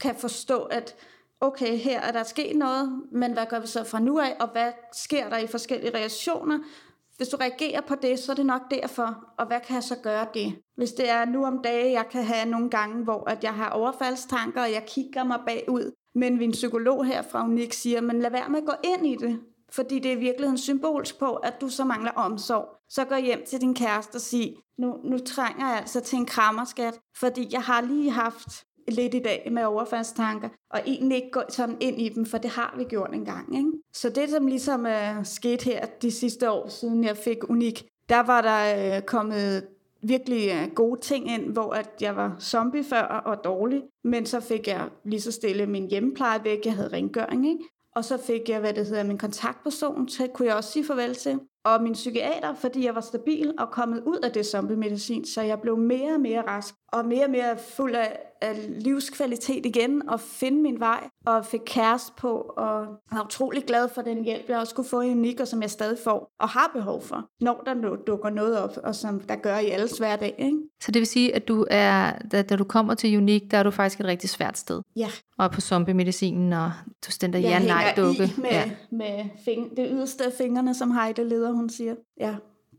kan 0.00 0.14
forstå, 0.14 0.62
at 0.62 0.96
okay, 1.40 1.76
her 1.76 2.00
er 2.00 2.12
der 2.12 2.22
sket 2.22 2.56
noget, 2.56 3.02
men 3.12 3.32
hvad 3.32 3.46
gør 3.50 3.60
vi 3.60 3.66
så 3.66 3.84
fra 3.84 4.00
nu 4.00 4.18
af, 4.18 4.36
og 4.40 4.48
hvad 4.48 4.72
sker 4.92 5.28
der 5.28 5.38
i 5.38 5.46
forskellige 5.46 5.94
reaktioner? 5.94 6.58
Hvis 7.20 7.28
du 7.28 7.36
reagerer 7.36 7.80
på 7.80 7.94
det, 7.94 8.18
så 8.18 8.32
er 8.32 8.36
det 8.36 8.46
nok 8.46 8.62
derfor, 8.70 9.24
og 9.38 9.46
hvad 9.46 9.60
kan 9.66 9.74
jeg 9.74 9.82
så 9.82 9.96
gøre 10.02 10.26
det? 10.34 10.54
Hvis 10.76 10.92
det 10.92 11.10
er 11.10 11.24
nu 11.24 11.44
om 11.44 11.62
dagen, 11.64 11.92
jeg 11.92 12.06
kan 12.10 12.24
have 12.24 12.50
nogle 12.50 12.70
gange, 12.70 13.04
hvor 13.04 13.30
at 13.30 13.44
jeg 13.44 13.54
har 13.54 13.70
overfaldstanker, 13.70 14.62
og 14.62 14.72
jeg 14.72 14.84
kigger 14.86 15.24
mig 15.24 15.40
bagud, 15.46 15.92
men 16.14 16.38
min 16.38 16.50
psykolog 16.50 17.04
her 17.04 17.22
fra 17.22 17.44
Unik 17.44 17.72
siger, 17.72 18.00
men 18.00 18.20
lad 18.20 18.30
være 18.30 18.48
med 18.48 18.58
at 18.58 18.66
gå 18.66 18.72
ind 18.84 19.06
i 19.06 19.16
det, 19.16 19.40
fordi 19.72 19.98
det 19.98 20.12
er 20.12 20.16
i 20.16 20.20
virkeligheden 20.20 20.58
symbolsk 20.58 21.18
på, 21.18 21.34
at 21.34 21.60
du 21.60 21.68
så 21.68 21.84
mangler 21.84 22.10
omsorg. 22.10 22.68
Så 22.88 23.04
gå 23.04 23.16
hjem 23.16 23.44
til 23.46 23.60
din 23.60 23.74
kæreste 23.74 24.16
og 24.16 24.20
sig, 24.20 24.56
nu, 24.78 24.96
nu 25.04 25.18
trænger 25.18 25.68
jeg 25.68 25.78
altså 25.78 26.00
til 26.00 26.18
en 26.18 26.26
krammerskat, 26.26 26.98
fordi 27.16 27.48
jeg 27.52 27.62
har 27.62 27.80
lige 27.80 28.10
haft 28.10 28.64
lidt 28.90 29.14
i 29.14 29.18
dag 29.18 29.48
med 29.52 29.64
overfaldstanker, 29.64 30.48
og 30.70 30.80
egentlig 30.86 31.16
ikke 31.16 31.30
gå 31.30 31.40
sådan 31.48 31.76
ind 31.80 32.00
i 32.00 32.08
dem, 32.08 32.26
for 32.26 32.38
det 32.38 32.50
har 32.50 32.74
vi 32.78 32.84
gjort 32.84 33.10
en 33.14 33.24
gang. 33.24 33.56
Ikke? 33.56 33.70
Så 33.92 34.08
det, 34.08 34.30
som 34.30 34.46
ligesom 34.46 34.86
øh, 34.86 34.92
er 34.92 35.22
sket 35.22 35.62
her 35.62 35.86
de 36.02 36.10
sidste 36.10 36.50
år, 36.50 36.68
siden 36.68 37.04
jeg 37.04 37.16
fik 37.16 37.50
Unik, 37.50 37.84
der 38.08 38.20
var 38.20 38.40
der 38.40 38.96
øh, 38.96 39.02
kommet 39.02 39.66
virkelig 40.02 40.50
øh, 40.50 40.74
gode 40.74 41.00
ting 41.00 41.30
ind, 41.30 41.52
hvor 41.52 41.72
at 41.72 41.90
jeg 42.00 42.16
var 42.16 42.36
zombie 42.40 42.84
før 42.84 43.02
og 43.02 43.44
dårlig, 43.44 43.82
men 44.04 44.26
så 44.26 44.40
fik 44.40 44.68
jeg 44.68 44.88
lige 45.04 45.20
så 45.20 45.32
stille 45.32 45.66
min 45.66 45.90
hjemmepleje 45.90 46.44
væk, 46.44 46.66
jeg 46.66 46.74
havde 46.74 46.88
rengøring, 46.88 47.48
ikke? 47.48 47.64
Og 47.96 48.04
så 48.04 48.18
fik 48.26 48.48
jeg, 48.48 48.60
hvad 48.60 48.72
det 48.72 48.86
hedder, 48.86 49.02
min 49.02 49.18
kontaktperson, 49.18 50.08
så 50.08 50.26
kunne 50.26 50.48
jeg 50.48 50.56
også 50.56 50.72
sige 50.72 50.84
farvel 50.84 51.14
til. 51.14 51.40
Og 51.64 51.82
min 51.82 51.92
psykiater, 51.92 52.54
fordi 52.54 52.84
jeg 52.86 52.94
var 52.94 53.00
stabil 53.00 53.52
og 53.58 53.70
kommet 53.70 54.02
ud 54.06 54.16
af 54.22 54.30
det 54.32 54.46
zombie-medicin, 54.46 55.24
så 55.24 55.42
jeg 55.42 55.60
blev 55.60 55.76
mere 55.76 56.14
og 56.14 56.20
mere 56.20 56.42
rask, 56.48 56.74
og 56.92 57.04
mere 57.04 57.24
og 57.24 57.30
mere 57.30 57.56
fuld 57.76 57.94
af, 57.94 58.18
af 58.40 58.56
livskvalitet 58.94 59.66
igen, 59.66 60.08
og 60.08 60.20
finde 60.20 60.62
min 60.62 60.80
vej, 60.80 61.08
og 61.26 61.46
fik 61.46 61.60
kæreste 61.66 62.12
på, 62.16 62.30
og 62.56 62.86
var 63.12 63.24
utrolig 63.24 63.64
glad 63.64 63.88
for 63.88 64.02
den 64.02 64.24
hjælp, 64.24 64.48
jeg 64.48 64.58
også 64.58 64.74
kunne 64.74 64.84
få 64.84 65.00
i 65.00 65.10
Unik, 65.10 65.40
og 65.40 65.48
som 65.48 65.62
jeg 65.62 65.70
stadig 65.70 65.98
får, 66.04 66.30
og 66.40 66.48
har 66.48 66.70
behov 66.74 67.02
for, 67.02 67.24
når 67.40 67.62
der 67.66 67.96
dukker 68.06 68.30
noget 68.30 68.58
op, 68.58 68.76
og 68.84 68.94
som 68.94 69.20
der 69.20 69.36
gør 69.36 69.58
i 69.58 69.66
alles 69.70 69.98
hverdag. 69.98 70.34
Ikke? 70.38 70.56
Så 70.80 70.90
det 70.92 71.00
vil 71.00 71.06
sige, 71.06 71.34
at 71.34 71.48
du 71.48 71.66
er, 71.70 72.12
da, 72.32 72.42
da 72.42 72.56
du 72.56 72.64
kommer 72.64 72.94
til 72.94 73.18
Unik, 73.18 73.50
der 73.50 73.58
er 73.58 73.62
du 73.62 73.70
faktisk 73.70 74.00
et 74.00 74.06
rigtig 74.06 74.30
svært 74.30 74.58
sted. 74.58 74.82
Ja, 74.96 75.08
Og 75.38 75.50
på 75.50 75.60
zombie-medicinen, 75.60 76.52
og 76.52 76.72
du 77.06 77.10
stender 77.10 77.38
jeg 77.38 77.48
ja, 77.50 77.58
nej 77.66 77.84
hænger 77.84 77.94
dukke. 78.04 78.24
i 78.24 78.40
med, 78.40 78.50
Ja. 78.50 78.70
med 78.90 79.24
fing- 79.48 79.74
det 79.76 79.88
yderste 79.92 80.24
af 80.24 80.32
fingrene, 80.38 80.74
som 80.74 80.90
Heide 80.90 81.24
leder, 81.50 81.56
hun 81.56 81.68
siger. 81.68 81.94
Ja, 82.20 82.36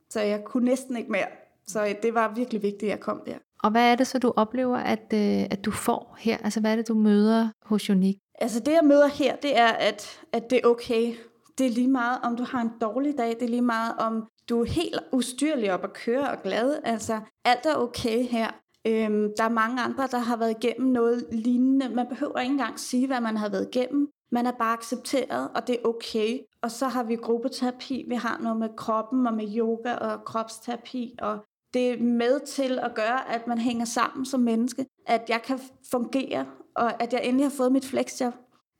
så 0.09 0.21
jeg 0.21 0.43
kunne 0.43 0.65
næsten 0.65 0.97
ikke 0.97 1.11
mere. 1.11 1.27
Så 1.67 1.95
det 2.03 2.13
var 2.13 2.33
virkelig 2.35 2.61
vigtigt, 2.61 2.83
at 2.83 2.89
jeg 2.89 2.99
kom 2.99 3.21
der. 3.25 3.35
Og 3.63 3.71
hvad 3.71 3.91
er 3.91 3.95
det 3.95 4.07
så, 4.07 4.19
du 4.19 4.33
oplever, 4.35 4.77
at, 4.77 5.13
øh, 5.13 5.45
at 5.51 5.65
du 5.65 5.71
får 5.71 6.15
her? 6.19 6.37
Altså, 6.37 6.59
hvad 6.59 6.71
er 6.71 6.75
det, 6.75 6.87
du 6.87 6.93
møder 6.93 7.49
hos 7.63 7.89
Unik? 7.89 8.17
Altså 8.39 8.59
det, 8.59 8.71
jeg 8.71 8.83
møder 8.83 9.07
her, 9.07 9.35
det 9.35 9.57
er, 9.57 9.67
at, 9.67 10.19
at 10.33 10.49
det 10.49 10.59
er 10.63 10.67
okay. 10.67 11.13
Det 11.57 11.65
er 11.65 11.69
lige 11.69 11.87
meget, 11.87 12.19
om 12.23 12.35
du 12.35 12.43
har 12.43 12.61
en 12.61 12.71
dårlig 12.81 13.17
dag. 13.17 13.29
Det 13.29 13.41
er 13.41 13.49
lige 13.49 13.61
meget, 13.61 13.93
om 13.99 14.27
du 14.49 14.61
er 14.61 14.65
helt 14.65 14.99
ustyrlig 15.11 15.73
op 15.73 15.83
at 15.83 15.93
køre 15.93 16.29
og 16.29 16.43
glad. 16.43 16.79
Altså, 16.83 17.19
alt 17.45 17.65
er 17.65 17.75
okay 17.75 18.23
her. 18.23 18.47
Øhm, 18.87 19.27
der 19.37 19.43
er 19.43 19.49
mange 19.49 19.81
andre, 19.81 20.07
der 20.11 20.17
har 20.17 20.37
været 20.37 20.55
igennem 20.63 20.91
noget 20.91 21.25
lignende. 21.31 21.89
Man 21.89 22.07
behøver 22.07 22.39
ikke 22.39 22.51
engang 22.51 22.79
sige, 22.79 23.07
hvad 23.07 23.21
man 23.21 23.37
har 23.37 23.49
været 23.49 23.69
igennem. 23.73 24.07
Man 24.31 24.45
er 24.45 24.51
bare 24.51 24.73
accepteret, 24.73 25.49
og 25.55 25.67
det 25.67 25.75
er 25.75 25.87
okay. 25.87 26.39
Og 26.63 26.71
så 26.71 26.87
har 26.87 27.03
vi 27.03 27.15
gruppeterapi. 27.15 28.05
Vi 28.07 28.15
har 28.15 28.39
noget 28.43 28.57
med 28.59 28.69
kroppen 28.77 29.27
og 29.27 29.33
med 29.33 29.45
yoga 29.57 29.93
og 29.95 30.23
kropsterapi. 30.25 31.15
Og 31.21 31.39
det 31.73 31.89
er 31.89 31.97
med 32.03 32.39
til 32.47 32.79
at 32.79 32.91
gøre, 32.95 33.33
at 33.33 33.47
man 33.47 33.57
hænger 33.57 33.85
sammen 33.85 34.25
som 34.25 34.39
menneske. 34.39 34.85
At 35.07 35.21
jeg 35.29 35.41
kan 35.41 35.59
fungere, 35.91 36.45
og 36.75 37.01
at 37.03 37.13
jeg 37.13 37.21
endelig 37.25 37.45
har 37.45 37.51
fået 37.51 37.71
mit 37.71 37.85
flexjob 37.85 38.33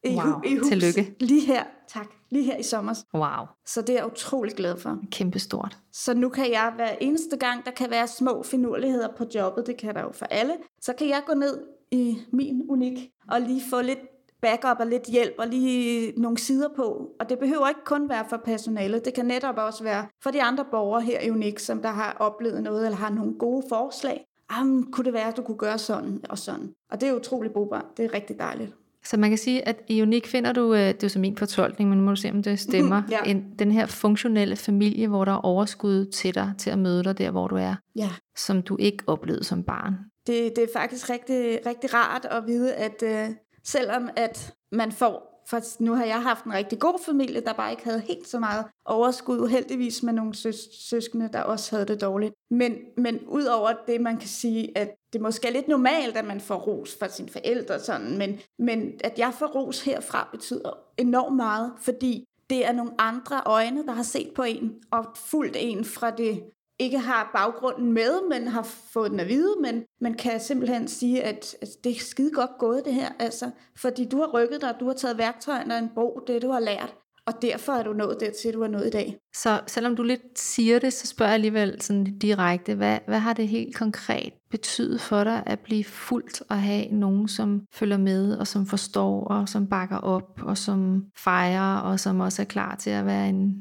i, 0.03 0.09
Wow, 0.15 0.41
i 0.45 0.55
hus. 0.57 0.67
tillykke. 0.67 1.15
Lige 1.19 1.45
her, 1.45 1.63
tak. 1.87 2.07
Lige 2.29 2.43
her 2.45 2.57
i 2.57 2.63
sommer. 2.63 2.93
Wow, 3.13 3.45
Så 3.65 3.81
det 3.81 3.89
er 3.89 3.93
jeg 3.93 4.05
utrolig 4.11 4.53
glad 4.55 4.77
for. 4.77 4.97
kæmpestort. 5.11 5.77
Så 5.93 6.13
nu 6.13 6.29
kan 6.29 6.51
jeg 6.51 6.73
hver 6.75 6.91
eneste 7.01 7.37
gang, 7.37 7.65
der 7.65 7.71
kan 7.71 7.89
være 7.91 8.07
små 8.07 8.43
finurligheder 8.43 9.07
på 9.17 9.25
jobbet, 9.35 9.67
det 9.67 9.77
kan 9.77 9.95
der 9.95 10.01
jo 10.01 10.11
for 10.11 10.25
alle, 10.25 10.53
så 10.81 10.93
kan 10.93 11.09
jeg 11.09 11.21
gå 11.27 11.33
ned 11.33 11.61
i 11.91 12.17
min 12.31 12.61
unik 12.69 13.09
og 13.31 13.41
lige 13.41 13.61
få 13.69 13.81
lidt 13.81 13.99
backup 14.41 14.77
og 14.79 14.87
lidt 14.87 15.03
hjælp 15.03 15.33
og 15.37 15.47
lige 15.47 16.13
nogle 16.17 16.37
sider 16.37 16.67
på. 16.75 17.09
Og 17.19 17.29
det 17.29 17.39
behøver 17.39 17.67
ikke 17.67 17.83
kun 17.85 18.09
være 18.09 18.25
for 18.29 18.37
personalet, 18.45 19.05
det 19.05 19.13
kan 19.13 19.25
netop 19.25 19.55
også 19.57 19.83
være 19.83 20.05
for 20.23 20.31
de 20.31 20.41
andre 20.43 20.65
borgere 20.71 21.01
her 21.01 21.19
i 21.21 21.29
Unik, 21.29 21.59
som 21.59 21.81
der 21.81 21.89
har 21.89 22.17
oplevet 22.19 22.63
noget 22.63 22.85
eller 22.85 22.97
har 22.97 23.09
nogle 23.09 23.33
gode 23.39 23.63
forslag. 23.69 24.25
Jamen, 24.57 24.91
kunne 24.91 25.05
det 25.05 25.13
være, 25.13 25.27
at 25.27 25.37
du 25.37 25.41
kunne 25.41 25.57
gøre 25.57 25.77
sådan 25.77 26.19
og 26.29 26.37
sådan? 26.37 26.69
Og 26.91 27.01
det 27.01 27.09
er 27.09 27.13
utrolig 27.13 27.51
brugbart. 27.51 27.85
Det 27.97 28.05
er 28.05 28.13
rigtig 28.13 28.39
dejligt. 28.39 28.73
Så 29.05 29.17
man 29.17 29.29
kan 29.29 29.37
sige, 29.37 29.67
at 29.67 29.81
i 29.87 30.01
Unik 30.01 30.27
finder 30.27 30.53
du, 30.53 30.73
øh, 30.73 30.79
det 30.79 30.87
er 30.89 30.97
jo 31.03 31.09
så 31.09 31.19
min 31.19 31.37
fortolkning, 31.37 31.89
men 31.89 31.99
nu 31.99 32.03
må 32.05 32.09
du 32.11 32.15
se, 32.15 32.29
om 32.31 32.43
det 32.43 32.59
stemmer, 32.59 33.01
Ja. 33.11 33.19
en, 33.25 33.45
den 33.59 33.71
her 33.71 33.85
funktionelle 33.85 34.55
familie, 34.55 35.07
hvor 35.07 35.25
der 35.25 35.31
er 35.31 35.45
overskud 35.45 36.05
til 36.05 36.35
dig, 36.35 36.53
til 36.57 36.69
at 36.69 36.79
møde 36.79 37.03
dig 37.03 37.17
der, 37.17 37.31
hvor 37.31 37.47
du 37.47 37.55
er, 37.55 37.75
Ja. 37.95 38.09
som 38.37 38.61
du 38.61 38.77
ikke 38.79 39.03
oplevede 39.07 39.43
som 39.43 39.63
barn. 39.63 39.93
Det, 40.27 40.51
det 40.55 40.63
er 40.63 40.67
faktisk 40.79 41.09
rigtig, 41.09 41.59
rigtig 41.65 41.93
rart 41.93 42.25
at 42.25 42.43
vide, 42.47 42.73
at 42.73 43.03
øh, 43.03 43.35
selvom 43.63 44.09
at 44.15 44.53
man 44.71 44.91
får, 44.91 45.43
for 45.47 45.83
nu 45.83 45.93
har 45.93 46.05
jeg 46.05 46.23
haft 46.23 46.45
en 46.45 46.53
rigtig 46.53 46.79
god 46.79 46.99
familie, 47.05 47.41
der 47.41 47.53
bare 47.53 47.71
ikke 47.71 47.83
havde 47.83 47.99
helt 47.99 48.27
så 48.27 48.39
meget 48.39 48.65
overskud, 48.85 49.39
uheldigvis 49.39 50.03
med 50.03 50.13
nogle 50.13 50.35
søs, 50.35 50.55
søskende, 50.89 51.29
der 51.33 51.41
også 51.41 51.75
havde 51.75 51.87
det 51.87 52.01
dårligt. 52.01 52.33
Men, 52.51 52.75
men 52.97 53.19
ud 53.27 53.43
over 53.43 53.71
det, 53.87 54.01
man 54.01 54.17
kan 54.17 54.29
sige, 54.29 54.77
at 54.77 54.95
det 55.13 55.21
måske 55.21 55.47
er 55.47 55.51
lidt 55.51 55.67
normalt, 55.67 56.17
at 56.17 56.25
man 56.25 56.41
får 56.41 56.55
ros 56.55 56.97
fra 56.99 57.07
sine 57.07 57.29
forældre, 57.29 57.79
sådan, 57.79 58.17
men, 58.17 58.39
men 58.59 58.91
at 59.03 59.19
jeg 59.19 59.33
får 59.33 59.47
ros 59.47 59.83
herfra 59.83 60.29
betyder 60.31 60.77
enormt 60.97 61.35
meget, 61.35 61.73
fordi 61.79 62.25
det 62.49 62.65
er 62.65 62.71
nogle 62.71 62.91
andre 62.97 63.41
øjne, 63.45 63.85
der 63.85 63.91
har 63.91 64.03
set 64.03 64.31
på 64.35 64.43
en 64.43 64.83
og 64.91 65.05
fulgt 65.15 65.57
en 65.59 65.85
fra 65.85 66.11
det 66.11 66.43
ikke 66.81 66.99
har 66.99 67.29
baggrunden 67.33 67.93
med, 67.93 68.29
men 68.29 68.47
har 68.47 68.63
fået 68.63 69.11
den 69.11 69.19
at 69.19 69.27
vide, 69.27 69.55
men 69.61 69.83
man 70.01 70.13
kan 70.13 70.39
simpelthen 70.39 70.87
sige, 70.87 71.23
at, 71.23 71.55
at 71.61 71.67
det 71.83 71.95
er 71.95 71.99
skide 71.99 72.31
godt 72.31 72.51
gået 72.59 72.85
det 72.85 72.93
her, 72.93 73.09
altså, 73.19 73.49
fordi 73.77 74.05
du 74.05 74.17
har 74.17 74.27
rykket 74.33 74.61
dig, 74.61 74.75
du 74.79 74.85
har 74.85 74.93
taget 74.93 75.17
værktøjerne 75.17 75.75
af 75.75 75.79
en 75.79 75.89
bog, 75.95 76.23
det 76.27 76.41
du 76.41 76.51
har 76.51 76.59
lært, 76.59 76.95
og 77.25 77.41
derfor 77.41 77.73
er 77.73 77.83
du 77.83 77.93
nået 77.93 78.17
dertil, 78.19 78.53
du 78.53 78.61
er 78.61 78.67
nået 78.67 78.87
i 78.87 78.89
dag. 78.89 79.17
Så 79.35 79.61
selvom 79.67 79.95
du 79.95 80.03
lidt 80.03 80.39
siger 80.39 80.79
det, 80.79 80.93
så 80.93 81.07
spørger 81.07 81.29
jeg 81.29 81.33
alligevel 81.33 81.81
sådan 81.81 82.19
direkte, 82.19 82.75
hvad, 82.75 82.99
hvad 83.07 83.19
har 83.19 83.33
det 83.33 83.47
helt 83.47 83.75
konkret 83.75 84.33
betydet 84.51 85.01
for 85.01 85.23
dig 85.23 85.43
at 85.45 85.59
blive 85.59 85.83
fuldt 85.83 86.41
og 86.49 86.61
have 86.61 86.85
nogen, 86.85 87.27
som 87.27 87.61
følger 87.73 87.97
med, 87.97 88.37
og 88.37 88.47
som 88.47 88.65
forstår, 88.65 89.23
og 89.23 89.49
som 89.49 89.67
bakker 89.67 89.97
op, 89.97 90.41
og 90.43 90.57
som 90.57 91.05
fejrer, 91.17 91.77
og 91.77 91.99
som 91.99 92.19
også 92.19 92.41
er 92.41 92.45
klar 92.45 92.75
til 92.75 92.89
at 92.89 93.05
være 93.05 93.29
en, 93.29 93.53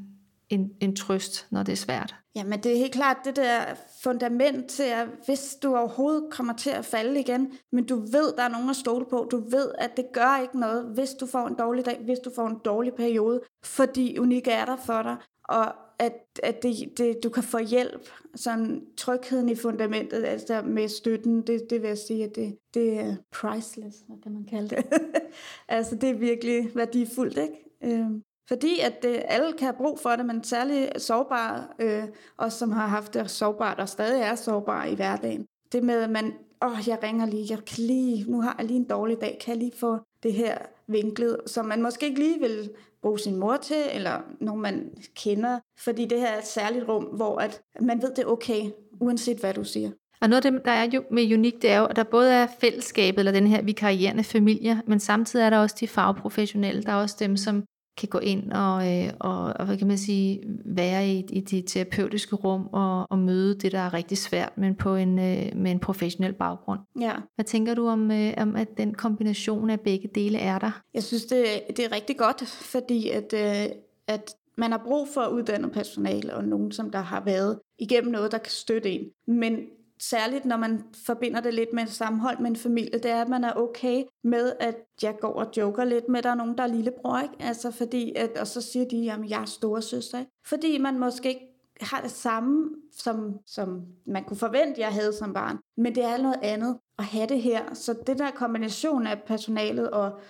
en, 0.48 0.70
en 0.80 0.96
trøst, 0.96 1.46
når 1.50 1.62
det 1.62 1.72
er 1.72 1.76
svært? 1.76 2.19
Jamen 2.34 2.62
det 2.62 2.72
er 2.72 2.76
helt 2.76 2.92
klart 2.92 3.16
det 3.24 3.36
der 3.36 3.74
fundament 4.02 4.70
til, 4.70 4.82
at 4.82 5.08
hvis 5.24 5.56
du 5.62 5.76
overhovedet 5.76 6.32
kommer 6.32 6.56
til 6.56 6.70
at 6.70 6.84
falde 6.84 7.20
igen, 7.20 7.52
men 7.72 7.86
du 7.86 7.96
ved, 7.96 8.36
der 8.36 8.42
er 8.42 8.48
nogen 8.48 8.70
at 8.70 8.76
stole 8.76 9.06
på, 9.10 9.28
du 9.30 9.38
ved, 9.50 9.72
at 9.78 9.96
det 9.96 10.06
gør 10.12 10.42
ikke 10.42 10.60
noget, 10.60 10.84
hvis 10.94 11.10
du 11.10 11.26
får 11.26 11.46
en 11.46 11.54
dårlig 11.54 11.86
dag, 11.86 12.00
hvis 12.04 12.18
du 12.18 12.30
får 12.36 12.46
en 12.46 12.58
dårlig 12.64 12.94
periode, 12.94 13.40
fordi 13.64 14.18
unik 14.18 14.48
er 14.48 14.64
der 14.64 14.76
for 14.76 15.02
dig, 15.02 15.16
og 15.44 15.74
at, 15.98 16.12
at 16.42 16.62
det, 16.62 16.98
det, 16.98 17.16
du 17.22 17.28
kan 17.28 17.42
få 17.42 17.58
hjælp, 17.58 18.08
sådan 18.34 18.86
trygheden 18.96 19.48
i 19.48 19.54
fundamentet, 19.54 20.24
altså 20.24 20.62
med 20.62 20.88
støtten, 20.88 21.42
det, 21.42 21.60
det 21.70 21.82
vil 21.82 21.88
jeg 21.88 21.98
sige, 21.98 22.24
at 22.24 22.34
det, 22.34 22.58
det 22.74 23.00
er 23.00 23.16
priceless, 23.32 23.96
hvad 24.06 24.16
kan 24.22 24.32
man 24.32 24.44
kalde 24.44 24.68
det. 24.68 24.84
altså 25.68 25.96
det 25.96 26.10
er 26.10 26.14
virkelig 26.14 26.70
værdifuldt, 26.74 27.38
ikke? 27.38 27.64
Øhm. 27.82 28.22
Fordi 28.50 28.80
at 28.80 29.02
det, 29.02 29.22
alle 29.28 29.52
kan 29.52 29.66
have 29.66 29.76
brug 29.76 29.98
for 29.98 30.10
det, 30.10 30.26
men 30.26 30.44
særligt 30.44 31.02
sårbare, 31.02 31.64
øh, 31.78 32.04
os 32.38 32.52
som 32.52 32.72
har 32.72 32.86
haft 32.86 33.14
det 33.14 33.30
sårbart 33.30 33.80
og 33.80 33.88
stadig 33.88 34.22
er 34.22 34.34
sårbare 34.34 34.92
i 34.92 34.94
hverdagen. 34.94 35.46
Det 35.72 35.82
med, 35.82 36.02
at 36.02 36.10
man, 36.10 36.32
åh, 36.64 36.88
jeg 36.88 36.98
ringer 37.02 37.26
lige, 37.26 37.46
jeg 37.50 37.64
kan 37.64 37.84
lige, 37.84 38.30
nu 38.30 38.40
har 38.40 38.54
jeg 38.58 38.66
lige 38.66 38.76
en 38.76 38.88
dårlig 38.88 39.20
dag, 39.20 39.38
kan 39.40 39.54
jeg 39.54 39.58
lige 39.58 39.78
få 39.80 39.98
det 40.22 40.32
her 40.32 40.58
vinklet, 40.86 41.36
som 41.46 41.66
man 41.66 41.82
måske 41.82 42.06
ikke 42.06 42.20
lige 42.20 42.40
vil 42.40 42.70
bruge 43.02 43.18
sin 43.18 43.36
mor 43.36 43.56
til, 43.56 43.82
eller 43.94 44.20
nogen 44.40 44.62
man 44.62 44.90
kender, 45.16 45.58
fordi 45.80 46.04
det 46.04 46.20
her 46.20 46.28
er 46.28 46.38
et 46.38 46.46
særligt 46.46 46.88
rum, 46.88 47.04
hvor 47.04 47.38
at 47.38 47.62
man 47.80 48.02
ved, 48.02 48.10
det 48.10 48.18
er 48.18 48.28
okay, 48.28 48.62
uanset 49.00 49.38
hvad 49.38 49.54
du 49.54 49.64
siger. 49.64 49.90
Og 50.20 50.28
noget 50.28 50.44
af 50.44 50.52
det, 50.52 50.64
der 50.64 50.70
er 50.70 50.88
jo 50.94 51.04
med 51.10 51.34
unik, 51.34 51.62
det 51.62 51.70
er 51.70 51.78
jo, 51.78 51.84
at 51.84 51.96
der 51.96 52.04
både 52.04 52.32
er 52.32 52.46
fællesskabet, 52.60 53.18
eller 53.18 53.32
den 53.32 53.46
her 53.46 53.62
vikarierende 53.62 54.24
familie, 54.24 54.82
men 54.86 55.00
samtidig 55.00 55.44
er 55.44 55.50
der 55.50 55.58
også 55.58 55.76
de 55.80 55.88
fagprofessionelle. 55.88 56.82
Der 56.82 56.92
er 56.92 56.96
også 56.96 57.16
dem, 57.18 57.36
som 57.36 57.64
kan 58.00 58.08
gå 58.08 58.18
ind 58.18 58.52
og, 58.52 58.98
øh, 58.98 59.12
og, 59.18 59.52
og 59.56 59.66
hvad 59.66 59.76
kan 59.76 59.86
man 59.86 59.98
sige, 59.98 60.40
være 60.64 61.08
i, 61.08 61.24
i 61.30 61.40
det 61.40 61.64
terapeutiske 61.66 62.36
rum 62.36 62.68
og, 62.72 63.06
og 63.10 63.18
møde 63.18 63.58
det, 63.58 63.72
der 63.72 63.78
er 63.78 63.94
rigtig 63.94 64.18
svært, 64.18 64.58
men 64.58 64.74
på 64.74 64.96
en, 64.96 65.18
øh, 65.18 65.56
med 65.56 65.70
en 65.70 65.78
professionel 65.78 66.32
baggrund. 66.32 66.80
Ja. 67.00 67.12
Hvad 67.34 67.44
tænker 67.44 67.74
du 67.74 67.88
om, 67.88 68.10
øh, 68.10 68.34
om, 68.36 68.56
at 68.56 68.68
den 68.76 68.94
kombination 68.94 69.70
af 69.70 69.80
begge 69.80 70.08
dele 70.14 70.38
er 70.38 70.58
der? 70.58 70.82
Jeg 70.94 71.02
synes, 71.02 71.24
det, 71.24 71.44
det 71.76 71.84
er 71.84 71.92
rigtig 71.92 72.18
godt, 72.18 72.46
fordi 72.46 73.10
at, 73.10 73.32
øh, 73.34 73.72
at 74.06 74.34
man 74.56 74.70
har 74.70 74.82
brug 74.84 75.08
for 75.14 75.26
uddannet 75.26 75.72
personale 75.72 76.34
og 76.34 76.44
nogen, 76.44 76.72
som 76.72 76.90
der 76.90 76.98
har 76.98 77.24
været 77.24 77.58
igennem 77.78 78.12
noget, 78.12 78.32
der 78.32 78.38
kan 78.38 78.50
støtte 78.50 78.90
en. 78.90 79.04
Men 79.26 79.60
særligt 80.00 80.44
når 80.44 80.56
man 80.56 80.84
forbinder 81.06 81.40
det 81.40 81.54
lidt 81.54 81.72
med 81.72 81.86
sammenhold 81.86 82.38
med 82.38 82.50
en 82.50 82.56
familie, 82.56 82.98
det 82.98 83.10
er, 83.10 83.22
at 83.22 83.28
man 83.28 83.44
er 83.44 83.52
okay 83.52 84.04
med, 84.24 84.52
at 84.60 84.76
jeg 85.02 85.14
går 85.20 85.32
og 85.32 85.46
joker 85.56 85.84
lidt 85.84 86.08
med, 86.08 86.18
at 86.18 86.24
der 86.24 86.30
er 86.30 86.34
nogen, 86.34 86.58
der 86.58 86.62
er 86.62 86.66
lillebror, 86.66 87.18
ikke? 87.18 87.34
Altså 87.40 87.70
fordi, 87.70 88.12
at, 88.16 88.38
og 88.38 88.46
så 88.46 88.60
siger 88.60 88.88
de, 88.88 89.12
at 89.12 89.30
jeg 89.30 89.42
er 89.42 89.46
storesøster, 89.46 90.18
ikke? 90.18 90.30
Fordi 90.46 90.78
man 90.78 90.98
måske 90.98 91.28
ikke 91.28 91.46
har 91.80 92.00
det 92.00 92.10
samme, 92.10 92.70
som, 92.92 93.38
som 93.46 93.82
man 94.06 94.24
kunne 94.24 94.36
forvente, 94.36 94.80
jeg 94.80 94.92
havde 94.92 95.12
som 95.12 95.32
barn. 95.32 95.58
Men 95.76 95.94
det 95.94 96.04
er 96.04 96.16
noget 96.16 96.38
andet 96.42 96.78
at 96.98 97.04
have 97.04 97.26
det 97.26 97.42
her. 97.42 97.74
Så 97.74 97.94
det 98.06 98.18
der 98.18 98.30
kombination 98.30 99.06
af 99.06 99.22
personalet 99.26 99.90
og 99.90 100.20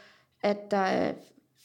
at 0.43 0.71
der 0.71 0.77
er 0.77 1.13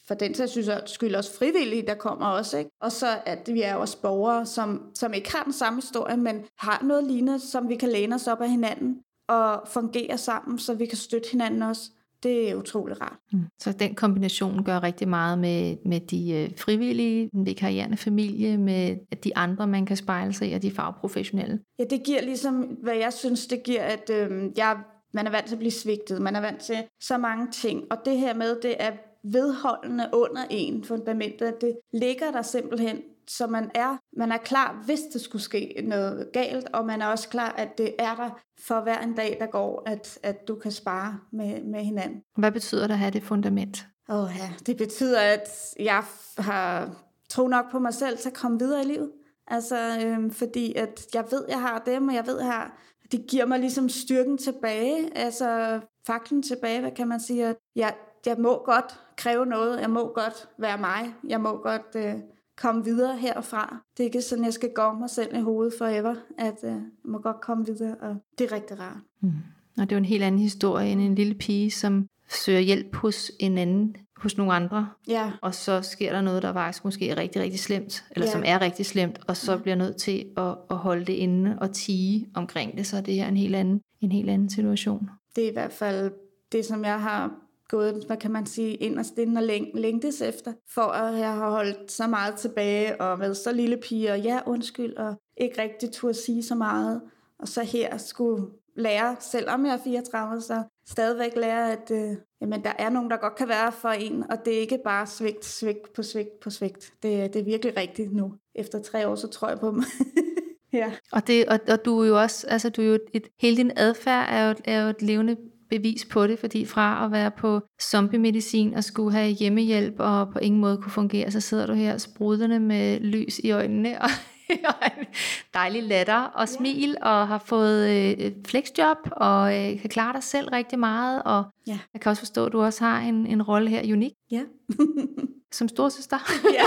for 0.08 0.14
den 0.14 0.34
sags 0.34 0.50
synes 0.50 0.66
jeg 0.66 0.82
skyld 0.86 1.14
også 1.14 1.38
frivillige, 1.38 1.86
der 1.86 1.94
kommer 1.94 2.26
også. 2.26 2.58
Ikke? 2.58 2.70
Og 2.80 2.92
så 2.92 3.06
at 3.26 3.50
vi 3.52 3.62
er 3.62 3.74
også 3.74 4.00
borgere, 4.02 4.46
som, 4.46 4.82
som 4.94 5.14
ikke 5.14 5.32
har 5.36 5.44
den 5.44 5.52
samme 5.52 5.80
historie, 5.80 6.16
men 6.16 6.44
har 6.58 6.82
noget 6.84 7.04
lignende, 7.04 7.40
som 7.40 7.68
vi 7.68 7.76
kan 7.76 7.88
læne 7.88 8.14
os 8.14 8.26
op 8.26 8.40
af 8.40 8.50
hinanden 8.50 8.98
og 9.28 9.68
fungere 9.68 10.18
sammen, 10.18 10.58
så 10.58 10.74
vi 10.74 10.86
kan 10.86 10.98
støtte 10.98 11.28
hinanden 11.32 11.62
også. 11.62 11.90
Det 12.22 12.50
er 12.50 12.54
utrolig 12.54 13.00
rart. 13.00 13.16
Mm. 13.32 13.46
Så 13.58 13.72
den 13.72 13.94
kombination 13.94 14.64
gør 14.64 14.82
rigtig 14.82 15.08
meget 15.08 15.38
med, 15.38 15.76
med 15.84 16.00
de 16.00 16.32
øh, 16.32 16.50
frivillige, 16.58 17.30
den 17.32 17.46
vikarierende 17.46 17.96
familie, 17.96 18.58
med 18.58 18.96
de 19.24 19.36
andre, 19.36 19.66
man 19.66 19.86
kan 19.86 19.96
spejle 19.96 20.32
sig 20.32 20.50
i, 20.50 20.52
og 20.52 20.62
de 20.62 20.70
fagprofessionelle. 20.70 21.60
Ja, 21.78 21.84
det 21.84 22.02
giver 22.04 22.22
ligesom, 22.22 22.62
hvad 22.62 22.94
jeg 22.94 23.12
synes, 23.12 23.46
det 23.46 23.62
giver, 23.62 23.82
at 23.82 24.10
øh, 24.10 24.50
jeg, 24.56 24.76
man 25.14 25.26
er 25.26 25.30
vant 25.30 25.46
til 25.46 25.54
at 25.54 25.58
blive 25.58 25.72
svigtet, 25.72 26.22
man 26.22 26.36
er 26.36 26.40
vant 26.40 26.60
til 26.60 26.76
så 27.00 27.18
mange 27.18 27.50
ting, 27.52 27.84
og 27.90 27.96
det 28.04 28.18
her 28.18 28.34
med, 28.34 28.56
det 28.62 28.74
er 28.78 28.90
vedholdende 29.32 30.08
under 30.12 30.44
en 30.50 30.84
fundamentet, 30.84 31.46
at 31.46 31.60
det 31.60 31.78
ligger 31.92 32.30
der 32.30 32.42
simpelthen, 32.42 33.02
så 33.28 33.46
man 33.46 33.70
er, 33.74 33.96
man 34.16 34.32
er 34.32 34.36
klar, 34.36 34.82
hvis 34.84 35.00
det 35.12 35.20
skulle 35.20 35.42
ske 35.42 35.84
noget 35.84 36.28
galt, 36.32 36.68
og 36.72 36.86
man 36.86 37.02
er 37.02 37.06
også 37.06 37.28
klar, 37.28 37.52
at 37.58 37.78
det 37.78 37.94
er 37.98 38.14
der 38.14 38.40
for 38.66 38.80
hver 38.80 38.98
en 38.98 39.14
dag, 39.14 39.36
der 39.40 39.46
går, 39.46 39.82
at, 39.86 40.18
at 40.22 40.48
du 40.48 40.54
kan 40.54 40.72
spare 40.72 41.18
med, 41.32 41.62
med 41.62 41.84
hinanden. 41.84 42.22
Hvad 42.38 42.52
betyder 42.52 42.86
det 42.86 42.94
at 42.94 42.98
have 42.98 43.10
det 43.10 43.22
fundament? 43.22 43.86
Åh 44.08 44.30
ja, 44.38 44.50
det 44.66 44.76
betyder, 44.76 45.20
at 45.20 45.48
jeg 45.78 46.04
har 46.38 46.90
tro 47.28 47.48
nok 47.48 47.70
på 47.70 47.78
mig 47.78 47.94
selv 47.94 48.18
til 48.18 48.28
at 48.28 48.34
komme 48.34 48.58
videre 48.58 48.82
i 48.82 48.86
livet. 48.86 49.10
Altså, 49.48 49.98
øhm, 50.04 50.30
fordi 50.30 50.74
at 50.74 51.06
jeg 51.14 51.24
ved, 51.30 51.44
jeg 51.48 51.60
har 51.60 51.82
dem, 51.86 52.08
og 52.08 52.14
jeg 52.14 52.26
ved, 52.26 52.38
jeg 52.38 52.46
har... 52.46 52.82
Det 53.12 53.26
giver 53.28 53.46
mig 53.46 53.58
ligesom 53.58 53.88
styrken 53.88 54.38
tilbage, 54.38 55.18
altså 55.18 55.80
faklen 56.06 56.42
tilbage, 56.42 56.80
hvad 56.80 56.90
kan 56.90 57.08
man 57.08 57.20
sige. 57.20 57.46
At 57.46 57.56
jeg, 57.76 57.94
jeg 58.26 58.36
må 58.38 58.62
godt 58.64 59.00
kræve 59.16 59.46
noget, 59.46 59.80
jeg 59.80 59.90
må 59.90 60.12
godt 60.14 60.48
være 60.58 60.78
mig, 60.78 61.14
jeg 61.28 61.40
må 61.40 61.56
godt 61.56 61.96
øh, 61.96 62.14
komme 62.56 62.84
videre 62.84 63.16
herfra. 63.16 63.76
Det 63.96 64.02
er 64.02 64.04
ikke 64.04 64.22
sådan, 64.22 64.44
jeg 64.44 64.52
skal 64.52 64.70
gå 64.74 64.92
mig 64.92 65.10
selv 65.10 65.36
i 65.36 65.40
hovedet 65.40 65.74
forever, 65.78 66.14
at 66.38 66.56
øh, 66.64 66.70
jeg 66.70 66.80
må 67.04 67.18
godt 67.18 67.40
komme 67.40 67.66
videre, 67.66 67.94
og 68.00 68.16
det 68.38 68.50
er 68.50 68.52
rigtig 68.54 68.80
rart. 68.80 68.96
Mm. 69.20 69.32
Og 69.78 69.82
det 69.82 69.92
er 69.92 69.96
jo 69.96 69.98
en 69.98 70.04
helt 70.04 70.22
anden 70.24 70.40
historie 70.40 70.90
end 70.92 71.00
en 71.00 71.14
lille 71.14 71.34
pige, 71.34 71.70
som 71.70 72.08
søger 72.28 72.60
hjælp 72.60 72.96
hos 72.96 73.32
en 73.40 73.58
anden, 73.58 73.96
hos 74.16 74.36
nogle 74.36 74.52
andre. 74.52 74.88
Ja. 75.08 75.32
Og 75.42 75.54
så 75.54 75.82
sker 75.82 76.12
der 76.12 76.20
noget, 76.20 76.42
der 76.42 76.52
faktisk 76.52 76.84
måske 76.84 77.10
er 77.10 77.16
rigtig, 77.18 77.42
rigtig 77.42 77.60
slemt, 77.60 78.04
eller 78.10 78.26
Ja. 78.26 78.32
som 78.32 78.42
er 78.46 78.60
rigtig 78.60 78.86
slemt, 78.86 79.18
og 79.28 79.36
så 79.36 79.52
Ja. 79.52 79.58
bliver 79.58 79.74
nødt 79.76 79.96
til 79.96 80.24
at, 80.36 80.54
at 80.70 80.76
holde 80.76 81.04
det 81.04 81.12
inde 81.12 81.58
og 81.60 81.72
tige 81.72 82.28
omkring 82.34 82.78
det, 82.78 82.86
så 82.86 82.96
er 82.96 83.00
det 83.00 83.14
her 83.14 83.28
en 83.28 83.36
helt 83.36 83.56
anden, 83.56 83.80
en 84.00 84.12
helt 84.12 84.30
anden 84.30 84.50
situation. 84.50 85.10
Det 85.36 85.44
er 85.44 85.48
i 85.48 85.52
hvert 85.52 85.72
fald 85.72 86.10
det, 86.52 86.64
som 86.64 86.84
jeg 86.84 87.00
har 87.00 87.30
gået, 87.68 88.04
hvad 88.06 88.16
kan 88.16 88.30
man 88.30 88.46
sige, 88.46 88.74
inderst 88.74 89.18
inde 89.18 89.38
og 89.38 89.44
læng- 89.44 89.80
længtes 89.80 90.20
efter, 90.22 90.52
for 90.74 90.82
at 90.82 91.18
jeg 91.18 91.32
har 91.32 91.50
holdt 91.50 91.92
så 91.92 92.06
meget 92.06 92.34
tilbage, 92.34 93.00
og 93.00 93.20
været 93.20 93.36
så 93.36 93.52
lille 93.52 93.76
pige, 93.76 94.12
og 94.12 94.20
ja, 94.20 94.40
undskyld, 94.46 94.96
og 94.96 95.14
ikke 95.36 95.62
rigtig 95.62 95.92
turde 95.92 96.14
sige 96.14 96.42
så 96.42 96.54
meget, 96.54 97.00
og 97.38 97.48
så 97.48 97.62
her 97.62 97.96
skulle 97.96 98.46
lære, 98.76 99.16
selvom 99.20 99.66
jeg 99.66 99.72
er 99.72 99.78
34, 99.84 100.40
så 100.40 100.62
stadigvæk 100.88 101.36
lære, 101.36 101.72
at 101.72 101.90
øh, 101.90 102.16
jamen, 102.40 102.64
der 102.64 102.72
er 102.78 102.90
nogen, 102.90 103.10
der 103.10 103.16
godt 103.16 103.34
kan 103.34 103.48
være 103.48 103.72
for 103.72 103.88
en, 103.88 104.30
og 104.30 104.44
det 104.44 104.56
er 104.56 104.60
ikke 104.60 104.78
bare 104.84 105.06
svigt, 105.06 105.44
svigt 105.44 105.92
på 105.92 106.02
svigt 106.02 106.40
på 106.40 106.50
svigt. 106.50 106.92
Det, 107.02 107.34
det 107.34 107.40
er 107.40 107.44
virkelig 107.44 107.76
rigtigt 107.76 108.12
nu. 108.12 108.34
Efter 108.54 108.82
tre 108.82 109.08
år, 109.08 109.14
så 109.14 109.28
tror 109.28 109.48
jeg 109.48 109.58
på 109.58 109.70
dem. 109.70 109.82
ja. 110.72 110.92
Og, 111.12 111.26
det, 111.26 111.46
og, 111.46 111.58
og 111.68 111.84
du 111.84 112.00
er 112.00 112.06
jo 112.06 112.20
også, 112.20 112.46
altså 112.46 112.70
du 112.70 112.82
er 112.82 112.86
jo 112.86 112.98
et, 113.12 113.28
hele 113.40 113.56
din 113.56 113.72
adfærd 113.76 114.26
er 114.30 114.48
jo, 114.48 114.54
er 114.64 114.82
jo 114.82 114.88
et 114.88 115.02
levende 115.02 115.36
bevis 115.70 116.04
på 116.04 116.26
det, 116.26 116.38
fordi 116.38 116.66
fra 116.66 117.04
at 117.04 117.12
være 117.12 117.30
på 117.30 117.60
zombie-medicin 117.82 118.74
og 118.74 118.84
skulle 118.84 119.12
have 119.12 119.30
hjemmehjælp 119.30 119.94
og 119.98 120.32
på 120.32 120.38
ingen 120.38 120.60
måde 120.60 120.76
kunne 120.76 120.92
fungere, 120.92 121.30
så 121.30 121.40
sidder 121.40 121.66
du 121.66 121.72
her 121.72 121.98
sprudende 121.98 122.60
med 122.60 123.00
lys 123.00 123.38
i 123.38 123.50
øjnene 123.50 124.02
og 124.02 124.08
dejlig 125.54 125.82
latter 125.82 126.22
og 126.22 126.48
smil, 126.48 126.96
og 127.02 127.28
har 127.28 127.38
fået 127.38 127.90
øh, 127.90 128.32
flexjob, 128.46 128.96
og 129.12 129.54
øh, 129.54 129.80
kan 129.80 129.90
klare 129.90 130.12
dig 130.12 130.22
selv 130.22 130.48
rigtig 130.48 130.78
meget, 130.78 131.22
og 131.22 131.44
ja. 131.66 131.78
jeg 131.94 132.00
kan 132.00 132.10
også 132.10 132.20
forstå, 132.20 132.46
at 132.46 132.52
du 132.52 132.62
også 132.62 132.84
har 132.84 133.00
en, 133.00 133.26
en 133.26 133.42
rolle 133.42 133.70
her, 133.70 133.92
unik. 133.92 134.12
Ja. 134.30 134.42
som 135.52 135.68
storsøster. 135.68 136.18
ja. 136.44 136.64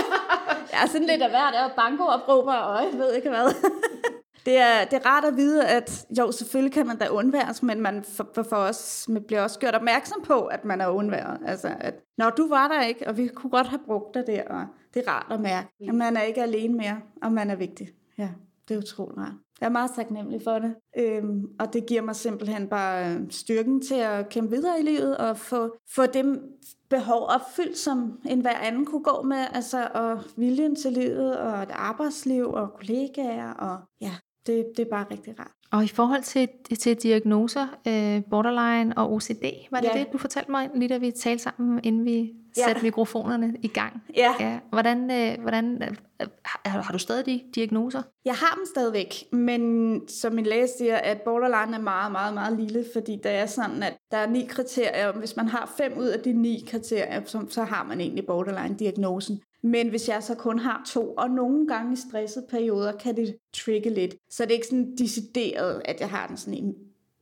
ja, 0.72 0.86
sådan 0.86 1.06
lidt 1.06 1.22
af 1.22 1.30
hvert, 1.30 1.54
og 1.54 1.70
banko 1.76 2.04
og 2.04 2.46
og 2.46 2.82
jeg 2.92 2.98
ved 2.98 3.14
ikke 3.14 3.28
hvad. 3.28 3.54
det, 4.46 4.58
er, 4.58 4.84
det 4.84 4.92
er 4.92 5.06
rart 5.06 5.24
at 5.24 5.36
vide, 5.36 5.68
at 5.68 6.06
jo, 6.18 6.32
selvfølgelig 6.32 6.72
kan 6.72 6.86
man 6.86 6.98
da 6.98 7.08
undværes, 7.08 7.62
men 7.62 7.80
man 7.80 8.04
for, 8.04 8.42
for 8.42 8.56
os 8.56 9.08
man 9.08 9.22
bliver 9.22 9.42
også 9.42 9.58
gjort 9.58 9.74
opmærksom 9.74 10.22
på, 10.22 10.40
at 10.44 10.64
man 10.64 10.80
er 10.80 10.88
undværet. 10.88 11.38
Altså, 11.46 11.74
at 11.80 11.94
når 12.18 12.30
du 12.30 12.48
var 12.48 12.68
der 12.68 12.82
ikke, 12.82 13.08
og 13.08 13.16
vi 13.16 13.28
kunne 13.28 13.50
godt 13.50 13.66
have 13.66 13.80
brugt 13.86 14.14
dig 14.14 14.26
der, 14.26 14.44
og 14.44 14.66
det 14.94 15.04
er 15.06 15.10
rart 15.10 15.26
at 15.30 15.40
mærke, 15.40 15.68
at 15.88 15.94
man 15.94 16.16
er 16.16 16.22
ikke 16.22 16.42
alene 16.42 16.74
mere, 16.74 17.00
og 17.22 17.32
man 17.32 17.50
er 17.50 17.56
vigtig. 17.56 17.88
Ja, 18.18 18.28
det 18.68 18.74
er 18.74 18.78
utroligt 18.78 19.18
rart. 19.18 19.32
Jeg 19.60 19.66
er 19.66 19.70
meget 19.70 19.90
taknemmelig 19.96 20.40
for 20.44 20.58
det, 20.58 20.74
øhm, 20.98 21.46
og 21.58 21.72
det 21.72 21.86
giver 21.86 22.02
mig 22.02 22.16
simpelthen 22.16 22.68
bare 22.68 23.14
øhm, 23.14 23.30
styrken 23.30 23.82
til 23.82 23.94
at 23.94 24.28
kæmpe 24.28 24.50
videre 24.50 24.80
i 24.80 24.82
livet, 24.82 25.16
og 25.16 25.36
få, 25.36 25.76
få 25.94 26.06
dem 26.06 26.42
behov 26.90 27.26
opfyldt, 27.28 27.78
som 27.78 28.20
en 28.28 28.40
hver 28.40 28.58
anden 28.58 28.86
kunne 28.86 29.02
gå 29.02 29.22
med, 29.22 29.44
altså, 29.52 29.88
og 29.94 30.20
viljen 30.36 30.76
til 30.76 30.92
livet, 30.92 31.38
og 31.38 31.62
et 31.62 31.70
arbejdsliv, 31.70 32.50
og 32.52 32.72
kollegaer, 32.72 33.52
og 33.52 33.78
ja, 34.00 34.12
det, 34.50 34.66
det 34.76 34.86
er 34.86 34.90
bare 34.90 35.06
rigtig 35.10 35.38
rart. 35.38 35.50
Og 35.72 35.84
i 35.84 35.88
forhold 35.88 36.22
til, 36.22 36.48
til 36.78 36.96
diagnoser, 36.96 37.66
øh, 37.88 38.22
borderline 38.30 38.98
og 38.98 39.12
OCD, 39.12 39.44
var 39.70 39.80
det 39.80 39.90
ja. 39.94 39.98
det, 39.98 40.12
du 40.12 40.18
fortalte 40.18 40.50
mig 40.50 40.70
lige 40.74 40.88
da 40.88 40.98
vi 40.98 41.10
talte 41.10 41.42
sammen, 41.42 41.80
inden 41.82 42.04
vi 42.04 42.32
ja. 42.56 42.64
satte 42.64 42.82
mikrofonerne 42.82 43.54
i 43.62 43.68
gang? 43.68 44.02
Ja. 44.16 44.34
ja. 44.40 44.58
Hvordan, 44.70 45.10
øh, 45.10 45.40
hvordan 45.40 45.82
øh, 45.82 46.26
har, 46.44 46.82
har 46.82 46.92
du 46.92 46.98
stadig 46.98 47.26
de 47.26 47.40
diagnoser? 47.54 48.02
Jeg 48.24 48.34
har 48.34 48.54
dem 48.54 48.66
stadigvæk, 48.66 49.14
men 49.32 50.08
som 50.08 50.32
min 50.32 50.44
læge 50.46 50.68
siger, 50.78 50.96
at 50.96 51.20
borderline 51.20 51.76
er 51.76 51.80
meget, 51.80 52.12
meget, 52.12 52.34
meget 52.34 52.60
lille, 52.60 52.84
fordi 52.92 53.20
der 53.22 53.30
er 53.30 53.46
sådan, 53.46 53.82
at 53.82 53.96
der 54.10 54.16
er 54.16 54.26
ni 54.26 54.46
kriterier. 54.48 55.12
Hvis 55.12 55.36
man 55.36 55.48
har 55.48 55.74
fem 55.76 55.98
ud 55.98 56.06
af 56.06 56.20
de 56.20 56.32
ni 56.32 56.64
kriterier, 56.66 57.22
så, 57.24 57.44
så 57.48 57.64
har 57.64 57.84
man 57.84 58.00
egentlig 58.00 58.26
borderline-diagnosen. 58.26 59.40
Men 59.62 59.88
hvis 59.88 60.08
jeg 60.08 60.22
så 60.22 60.34
kun 60.34 60.58
har 60.58 60.82
to, 60.86 61.14
og 61.14 61.30
nogle 61.30 61.66
gange 61.66 61.92
i 61.92 61.96
stressede 61.96 62.46
perioder, 62.50 62.92
kan 62.92 63.16
det 63.16 63.36
trigge 63.54 63.90
lidt. 63.90 64.14
Så 64.30 64.42
det 64.42 64.50
er 64.50 64.54
ikke 64.54 64.66
sådan 64.66 64.96
decideret, 64.96 65.82
at 65.84 66.00
jeg 66.00 66.10
har 66.10 66.26
den 66.26 66.36
sådan 66.36 66.54
i 66.54 66.74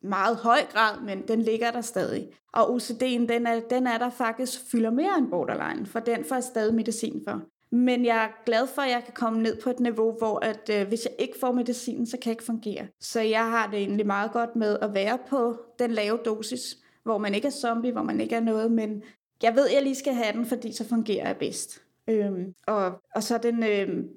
meget 0.03 0.37
høj 0.37 0.59
grad, 0.73 1.01
men 1.01 1.29
den 1.29 1.43
ligger 1.43 1.71
der 1.71 1.81
stadig. 1.81 2.29
Og 2.53 2.77
OCD'en, 2.77 3.27
den 3.27 3.47
er, 3.47 3.61
den 3.71 3.87
er 3.87 3.99
der 3.99 4.11
faktisk 4.11 4.61
fylder 4.71 4.91
mere 4.91 5.19
end 5.19 5.31
borderline, 5.31 5.87
for 5.87 6.01
den 6.01 6.25
får 6.25 6.37
jeg 6.37 6.45
stadig 6.45 6.75
medicin 6.75 7.23
for. 7.29 7.43
Men 7.71 8.05
jeg 8.05 8.25
er 8.25 8.45
glad 8.47 8.67
for, 8.67 8.83
at 8.83 8.91
jeg 8.91 9.03
kan 9.05 9.15
komme 9.15 9.43
ned 9.43 9.61
på 9.63 9.71
et 9.71 9.81
niveau, 9.81 10.13
hvor 10.19 10.45
at, 10.45 10.71
øh, 10.73 10.89
hvis 10.89 11.05
jeg 11.05 11.15
ikke 11.19 11.39
får 11.41 11.53
medicinen, 11.53 12.07
så 12.07 12.17
kan 12.17 12.31
jeg 12.31 12.33
ikke 12.33 12.45
fungere. 12.45 12.87
Så 13.01 13.21
jeg 13.21 13.51
har 13.51 13.71
det 13.71 13.79
egentlig 13.79 14.07
meget 14.07 14.33
godt 14.33 14.57
med 14.57 14.79
at 14.83 14.95
være 14.95 15.19
på 15.29 15.57
den 15.79 15.91
lave 15.91 16.19
dosis, 16.25 16.77
hvor 17.03 17.19
man 17.19 17.35
ikke 17.35 17.47
er 17.47 17.53
zombie, 17.53 17.93
hvor 17.93 18.03
man 18.03 18.21
ikke 18.21 18.35
er 18.35 18.41
noget, 18.41 18.73
men 18.73 19.03
jeg 19.43 19.57
ved, 19.57 19.69
at 19.69 19.75
jeg 19.75 19.83
lige 19.83 19.95
skal 19.95 20.15
have 20.15 20.33
den, 20.33 20.47
fordi 20.47 20.73
så 20.73 20.89
fungerer 20.89 21.27
jeg 21.27 21.37
bedst. 21.37 21.83
Øhm, 22.09 22.55
og, 22.67 23.03
og 23.15 23.23
så 23.23 23.39
den 23.39 23.63
øhm, 23.63 24.09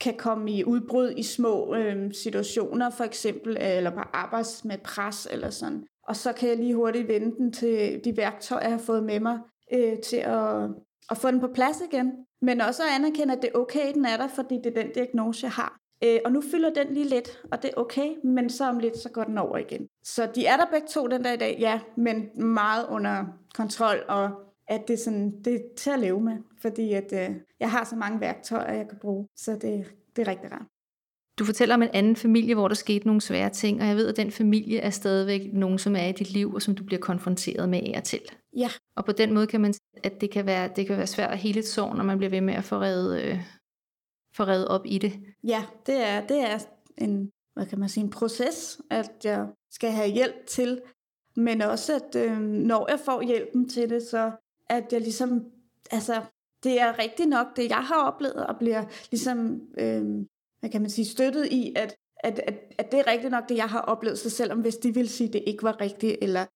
kan 0.00 0.14
komme 0.16 0.50
i 0.50 0.64
udbrud 0.64 1.14
i 1.16 1.22
små 1.22 1.74
øhm, 1.74 2.12
situationer, 2.12 2.90
for 2.90 3.04
eksempel, 3.04 3.56
eller 3.60 3.90
på 3.90 4.00
arbejds 4.12 4.64
med 4.64 4.78
pres 4.78 5.28
eller 5.30 5.50
sådan. 5.50 5.84
Og 6.08 6.16
så 6.16 6.32
kan 6.32 6.48
jeg 6.48 6.56
lige 6.56 6.74
hurtigt 6.74 7.08
vende 7.08 7.36
den 7.36 7.52
til 7.52 8.00
de 8.04 8.16
værktøjer, 8.16 8.62
jeg 8.62 8.70
har 8.70 8.78
fået 8.78 9.04
med 9.04 9.20
mig, 9.20 9.38
øh, 9.72 9.98
til 9.98 10.16
at, 10.16 10.70
at 11.10 11.16
få 11.16 11.30
den 11.30 11.40
på 11.40 11.48
plads 11.54 11.82
igen. 11.92 12.12
Men 12.42 12.60
også 12.60 12.82
at 12.82 12.94
anerkende, 12.94 13.34
at 13.34 13.42
det 13.42 13.50
er 13.54 13.58
okay, 13.58 13.94
den 13.94 14.04
er 14.04 14.16
der, 14.16 14.28
fordi 14.28 14.54
det 14.64 14.66
er 14.66 14.82
den 14.82 14.92
diagnose, 14.92 15.44
jeg 15.44 15.52
har. 15.52 15.78
Øh, 16.04 16.18
og 16.24 16.32
nu 16.32 16.42
fylder 16.50 16.70
den 16.70 16.94
lige 16.94 17.08
lidt, 17.08 17.42
og 17.52 17.62
det 17.62 17.70
er 17.70 17.80
okay, 17.80 18.08
men 18.24 18.50
så 18.50 18.68
om 18.68 18.78
lidt, 18.78 18.98
så 18.98 19.08
går 19.10 19.24
den 19.24 19.38
over 19.38 19.58
igen. 19.58 19.88
Så 20.04 20.28
de 20.34 20.46
er 20.46 20.56
der 20.56 20.66
begge 20.70 20.86
to 20.88 21.06
den 21.06 21.24
der 21.24 21.32
i 21.32 21.36
dag, 21.36 21.56
ja, 21.60 21.80
men 21.96 22.42
meget 22.44 22.86
under 22.88 23.24
kontrol, 23.54 23.96
og 24.08 24.30
at 24.68 24.88
det, 24.88 24.98
sådan, 24.98 25.42
det 25.44 25.54
er 25.54 25.58
til 25.76 25.90
at 25.90 25.98
leve 25.98 26.20
med, 26.20 26.36
fordi 26.62 26.92
at, 26.92 27.12
øh, 27.12 27.36
jeg 27.60 27.70
har 27.70 27.84
så 27.84 27.96
mange 27.96 28.20
værktøjer, 28.20 28.74
jeg 28.74 28.88
kan 28.88 28.98
bruge, 29.00 29.28
så 29.36 29.52
det, 29.52 29.86
det 30.16 30.22
er 30.22 30.28
rigtig 30.28 30.52
rart. 30.52 30.66
Du 31.38 31.44
fortæller 31.44 31.74
om 31.74 31.82
en 31.82 31.88
anden 31.92 32.16
familie, 32.16 32.54
hvor 32.54 32.68
der 32.68 32.74
skete 32.74 33.06
nogle 33.06 33.20
svære 33.20 33.50
ting, 33.50 33.80
og 33.80 33.86
jeg 33.86 33.96
ved, 33.96 34.08
at 34.08 34.16
den 34.16 34.30
familie 34.30 34.78
er 34.78 34.90
stadigvæk 34.90 35.52
nogen, 35.52 35.78
som 35.78 35.96
er 35.96 36.06
i 36.06 36.12
dit 36.12 36.30
liv, 36.30 36.54
og 36.54 36.62
som 36.62 36.74
du 36.74 36.84
bliver 36.84 37.00
konfronteret 37.00 37.68
med 37.68 37.82
af 37.94 38.02
til. 38.02 38.20
Ja. 38.56 38.68
Og 38.96 39.04
på 39.04 39.12
den 39.12 39.34
måde 39.34 39.46
kan 39.46 39.60
man 39.60 39.74
at 40.02 40.20
det 40.20 40.30
kan 40.30 40.46
være, 40.46 40.70
det 40.76 40.86
kan 40.86 40.96
være 40.96 41.06
svært 41.06 41.30
at 41.30 41.38
hele 41.38 41.58
et 41.58 41.68
sorg, 41.68 41.96
når 41.96 42.04
man 42.04 42.18
bliver 42.18 42.30
ved 42.30 42.40
med 42.40 42.54
at 42.54 42.64
få 42.64 42.76
reddet, 42.76 43.22
øh, 43.22 43.40
få 44.34 44.42
reddet 44.42 44.68
op 44.68 44.82
i 44.84 44.98
det. 44.98 45.12
Ja, 45.44 45.64
det 45.86 46.06
er, 46.08 46.26
det 46.26 46.40
er 46.40 46.58
en, 46.98 47.30
hvad 47.54 47.66
kan 47.66 47.78
man 47.78 47.88
sige, 47.88 48.04
en 48.04 48.10
proces, 48.10 48.80
at 48.90 49.10
jeg 49.24 49.46
skal 49.70 49.90
have 49.90 50.10
hjælp 50.10 50.46
til, 50.46 50.80
men 51.36 51.62
også 51.62 51.94
at 51.94 52.16
øh, 52.16 52.38
når 52.40 52.90
jeg 52.90 53.00
får 53.00 53.22
hjælpen 53.22 53.68
til 53.68 53.90
det, 53.90 54.02
så 54.02 54.32
at 54.68 54.92
jeg 54.92 55.00
ligesom, 55.00 55.44
altså, 55.90 56.22
det 56.62 56.80
er 56.80 56.98
rigtigt 56.98 57.28
nok 57.28 57.56
det, 57.56 57.68
jeg 57.68 57.84
har 57.84 58.02
oplevet, 58.02 58.46
og 58.46 58.56
bliver 58.58 58.84
ligesom, 59.10 59.60
øh, 59.78 60.04
hvad 60.60 60.70
kan 60.70 60.80
man 60.80 60.90
sige, 60.90 61.06
støttet 61.06 61.46
i, 61.46 61.72
at, 61.76 61.96
at, 62.16 62.40
at, 62.46 62.54
at 62.78 62.92
det 62.92 63.00
er 63.00 63.06
rigtigt 63.06 63.30
nok 63.30 63.48
det, 63.48 63.56
jeg 63.56 63.68
har 63.68 63.80
oplevet, 63.80 64.18
så 64.18 64.30
selvom 64.30 64.60
hvis 64.60 64.76
de 64.76 64.94
vil 64.94 65.08
sige, 65.08 65.26
at 65.26 65.32
det 65.32 65.42
ikke 65.46 65.62
var 65.62 65.80
rigtigt, 65.80 66.16
eller 66.22 66.46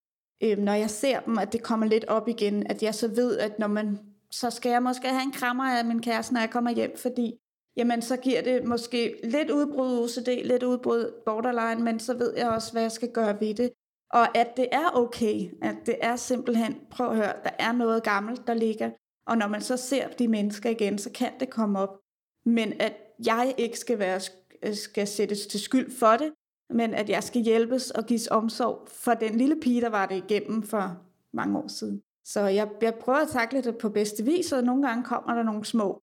øh, 0.42 0.58
når 0.58 0.72
jeg 0.72 0.90
ser 0.90 1.20
dem, 1.20 1.38
at 1.38 1.52
det 1.52 1.62
kommer 1.62 1.86
lidt 1.86 2.04
op 2.04 2.28
igen, 2.28 2.66
at 2.66 2.82
jeg 2.82 2.94
så 2.94 3.08
ved, 3.08 3.38
at 3.38 3.58
når 3.58 3.66
man, 3.66 3.98
så 4.30 4.50
skal 4.50 4.70
jeg 4.70 4.82
måske 4.82 5.08
have 5.08 5.22
en 5.22 5.32
krammer 5.32 5.64
af 5.64 5.84
min 5.84 6.02
kæreste, 6.02 6.34
når 6.34 6.40
jeg 6.40 6.50
kommer 6.50 6.70
hjem, 6.70 6.96
fordi 6.96 7.34
jamen 7.76 8.02
så 8.02 8.16
giver 8.16 8.42
det 8.42 8.64
måske 8.64 9.20
lidt 9.24 9.50
udbrud 9.50 9.98
OCD, 9.98 10.28
lidt 10.44 10.62
udbrud 10.62 11.22
borderline, 11.26 11.84
men 11.84 12.00
så 12.00 12.14
ved 12.14 12.34
jeg 12.36 12.48
også, 12.48 12.72
hvad 12.72 12.82
jeg 12.82 12.92
skal 12.92 13.12
gøre 13.12 13.40
ved 13.40 13.54
det. 13.54 13.72
Og 14.12 14.36
at 14.36 14.56
det 14.56 14.68
er 14.72 14.90
okay, 14.94 15.50
at 15.62 15.76
det 15.86 15.96
er 16.00 16.16
simpelthen, 16.16 16.76
prøv 16.90 17.10
at 17.10 17.16
høre, 17.16 17.32
der 17.44 17.50
er 17.58 17.72
noget 17.72 18.02
gammelt, 18.02 18.46
der 18.46 18.54
ligger, 18.54 18.90
og 19.26 19.38
når 19.38 19.48
man 19.48 19.60
så 19.60 19.76
ser 19.76 20.08
de 20.08 20.28
mennesker 20.28 20.70
igen, 20.70 20.98
så 20.98 21.10
kan 21.10 21.32
det 21.40 21.50
komme 21.50 21.78
op. 21.78 21.98
Men 22.44 22.80
at 22.80 22.92
jeg 23.26 23.54
ikke 23.58 23.78
skal, 23.78 23.98
være, 23.98 24.20
øh, 24.62 24.74
skal 24.74 25.06
sættes 25.06 25.46
til 25.46 25.60
skyld 25.60 25.90
for 25.98 26.16
det, 26.16 26.32
men 26.70 26.94
at 26.94 27.08
jeg 27.08 27.22
skal 27.22 27.42
hjælpes 27.42 27.90
og 27.90 28.06
gives 28.06 28.28
omsorg 28.30 28.88
for 28.88 29.14
den 29.14 29.34
lille 29.34 29.60
pige, 29.60 29.80
der 29.80 29.88
var 29.88 30.06
det 30.06 30.16
igennem 30.16 30.62
for 30.62 31.02
mange 31.32 31.58
år 31.58 31.68
siden. 31.68 32.02
Så 32.24 32.40
jeg, 32.40 32.68
jeg 32.82 32.94
prøver 32.94 33.18
at 33.18 33.28
takle 33.28 33.62
det 33.62 33.78
på 33.78 33.88
bedste 33.88 34.24
vis, 34.24 34.52
og 34.52 34.64
nogle 34.64 34.86
gange 34.86 35.04
kommer 35.04 35.34
der 35.34 35.42
nogle 35.42 35.64
små 35.64 36.02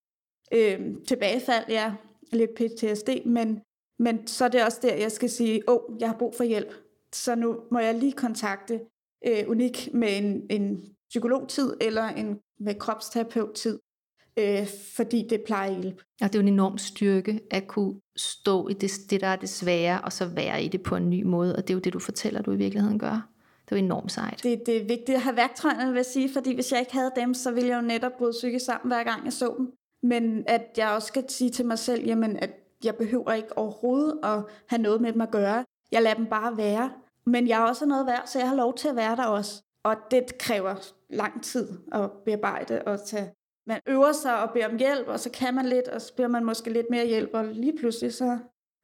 øh, 0.53 0.79
tilbagefald, 1.07 1.65
ja, 1.69 1.93
lidt 2.31 2.51
PTSD, 2.55 3.09
men, 3.25 3.61
men 3.99 4.27
så 4.27 4.45
er 4.45 4.49
det 4.49 4.63
også 4.63 4.79
der, 4.81 4.95
jeg 4.95 5.11
skal 5.11 5.29
sige, 5.29 5.69
åh, 5.69 5.75
oh, 5.75 6.01
jeg 6.01 6.09
har 6.09 6.17
brug 6.17 6.35
for 6.35 6.43
hjælp, 6.43 6.73
så 7.13 7.35
nu 7.35 7.59
må 7.71 7.79
jeg 7.79 7.95
lige 7.95 8.11
kontakte 8.11 8.79
øh, 9.27 9.43
Unik 9.47 9.89
med 9.93 10.17
en, 10.17 10.41
en 10.49 10.81
psykologtid 11.09 11.73
eller 11.81 12.03
en 12.03 12.39
med 12.59 12.75
kropsterapeuttid, 12.75 13.79
øh, 14.39 14.67
fordi 14.95 15.27
det 15.29 15.41
plejer 15.45 15.75
at 15.75 15.81
hjælpe. 15.81 16.03
Og 16.21 16.27
det 16.27 16.35
er 16.35 16.39
jo 16.39 16.47
en 16.47 16.53
enorm 16.53 16.77
styrke 16.77 17.39
at 17.51 17.67
kunne 17.67 17.99
stå 18.15 18.67
i 18.67 18.73
det, 18.73 18.91
det, 19.09 19.21
der 19.21 19.27
er 19.27 19.35
det 19.35 19.49
svære, 19.49 20.01
og 20.01 20.13
så 20.13 20.25
være 20.25 20.63
i 20.63 20.67
det 20.67 20.83
på 20.83 20.95
en 20.95 21.09
ny 21.09 21.23
måde, 21.23 21.55
og 21.55 21.67
det 21.67 21.69
er 21.69 21.75
jo 21.75 21.79
det, 21.79 21.93
du 21.93 21.99
fortæller, 21.99 22.41
du 22.41 22.51
i 22.51 22.55
virkeligheden 22.55 22.99
gør. 22.99 23.29
Det 23.65 23.75
er 23.75 23.79
jo 23.79 23.85
enormt 23.85 24.11
sejt. 24.11 24.43
Det, 24.43 24.65
det 24.65 24.77
er 24.77 24.85
vigtigt 24.85 25.15
at 25.15 25.21
have 25.21 25.35
værktøjerne, 25.35 25.91
vil 25.91 25.95
jeg 25.95 26.05
sige, 26.05 26.33
fordi 26.33 26.55
hvis 26.55 26.71
jeg 26.71 26.79
ikke 26.79 26.93
havde 26.93 27.11
dem, 27.15 27.33
så 27.33 27.51
ville 27.51 27.69
jeg 27.69 27.75
jo 27.75 27.87
netop 27.87 28.11
bryde 28.17 28.31
psykisk 28.31 28.65
sammen, 28.65 28.89
hver 28.89 29.03
gang 29.03 29.25
jeg 29.25 29.33
så 29.33 29.55
dem. 29.57 29.71
Men 30.03 30.43
at 30.47 30.61
jeg 30.77 30.89
også 30.89 31.07
skal 31.07 31.29
sige 31.29 31.49
til 31.49 31.65
mig 31.65 31.79
selv, 31.79 32.05
jamen, 32.05 32.37
at 32.37 32.49
jeg 32.83 32.95
behøver 32.95 33.33
ikke 33.33 33.57
overhovedet 33.57 34.19
at 34.23 34.43
have 34.67 34.81
noget 34.81 35.01
med 35.01 35.13
dem 35.13 35.21
at 35.21 35.31
gøre. 35.31 35.65
Jeg 35.91 36.01
lader 36.01 36.15
dem 36.15 36.25
bare 36.25 36.57
være. 36.57 36.91
Men 37.25 37.47
jeg 37.47 37.61
er 37.61 37.65
også 37.65 37.85
noget 37.85 38.05
værd, 38.05 38.23
så 38.25 38.39
jeg 38.39 38.49
har 38.49 38.55
lov 38.55 38.75
til 38.75 38.87
at 38.87 38.95
være 38.95 39.15
der 39.15 39.25
også. 39.25 39.63
Og 39.83 39.95
det 40.11 40.37
kræver 40.37 40.75
lang 41.09 41.43
tid 41.43 41.67
at 41.91 42.11
bearbejde 42.25 42.81
og 42.85 43.05
tage 43.05 43.33
man 43.69 43.81
øver 43.87 44.11
sig 44.11 44.43
og 44.43 44.49
beder 44.53 44.67
om 44.67 44.77
hjælp, 44.77 45.07
og 45.07 45.19
så 45.19 45.29
kan 45.31 45.55
man 45.55 45.65
lidt, 45.65 45.87
og 45.87 46.01
så 46.01 46.15
beder 46.15 46.27
man 46.27 46.45
måske 46.45 46.73
lidt 46.73 46.89
mere 46.89 47.07
hjælp, 47.07 47.29
og 47.33 47.45
lige 47.45 47.77
pludselig 47.77 48.13
så, 48.13 48.37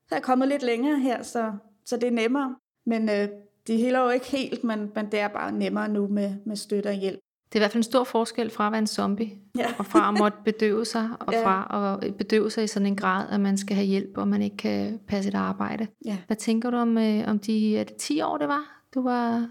så 0.07 0.15
er 0.15 0.15
jeg 0.15 0.23
kommet 0.23 0.47
lidt 0.47 0.63
længere 0.63 0.99
her, 0.99 1.23
så, 1.23 1.53
så 1.85 1.97
det 1.97 2.07
er 2.07 2.11
nemmere. 2.11 2.55
Men 2.85 3.09
øh, 3.09 3.29
det 3.67 3.87
er 3.87 4.03
jo 4.03 4.09
ikke 4.09 4.25
helt, 4.25 4.63
men, 4.63 4.91
men 4.95 5.11
det 5.11 5.19
er 5.19 5.27
bare 5.27 5.51
nemmere 5.51 5.89
nu 5.89 6.07
med, 6.07 6.35
med 6.45 6.55
støtte 6.55 6.87
og 6.87 6.93
hjælp. 6.93 7.19
Det 7.49 7.55
er 7.55 7.59
i 7.59 7.61
hvert 7.61 7.71
fald 7.71 7.79
en 7.79 7.83
stor 7.83 8.03
forskel 8.03 8.49
fra 8.49 8.65
at 8.65 8.71
være 8.71 8.79
en 8.79 8.87
zombie, 8.87 9.31
ja. 9.57 9.65
og 9.77 9.85
fra 9.85 10.09
at 10.09 10.19
måtte 10.19 10.37
bedøve 10.45 10.85
sig, 10.85 11.09
og 11.19 11.33
ja. 11.33 11.45
fra 11.45 11.99
at 12.03 12.15
bedøve 12.15 12.51
sig 12.51 12.63
i 12.63 12.67
sådan 12.67 12.85
en 12.85 12.95
grad, 12.95 13.29
at 13.29 13.39
man 13.39 13.57
skal 13.57 13.75
have 13.75 13.87
hjælp, 13.87 14.17
og 14.17 14.27
man 14.27 14.41
ikke 14.41 14.57
kan 14.57 14.99
passe 15.07 15.27
et 15.27 15.35
arbejde. 15.35 15.87
Ja. 16.05 16.17
Hvad 16.27 16.37
tænker 16.37 16.69
du 16.69 16.77
om, 16.77 16.97
øh, 16.97 17.23
om 17.27 17.39
de 17.39 17.77
er 17.77 17.83
det 17.83 17.95
10 17.95 18.21
år, 18.21 18.37
det 18.37 18.47
var, 18.47 18.81
du 18.93 19.01
var 19.01 19.49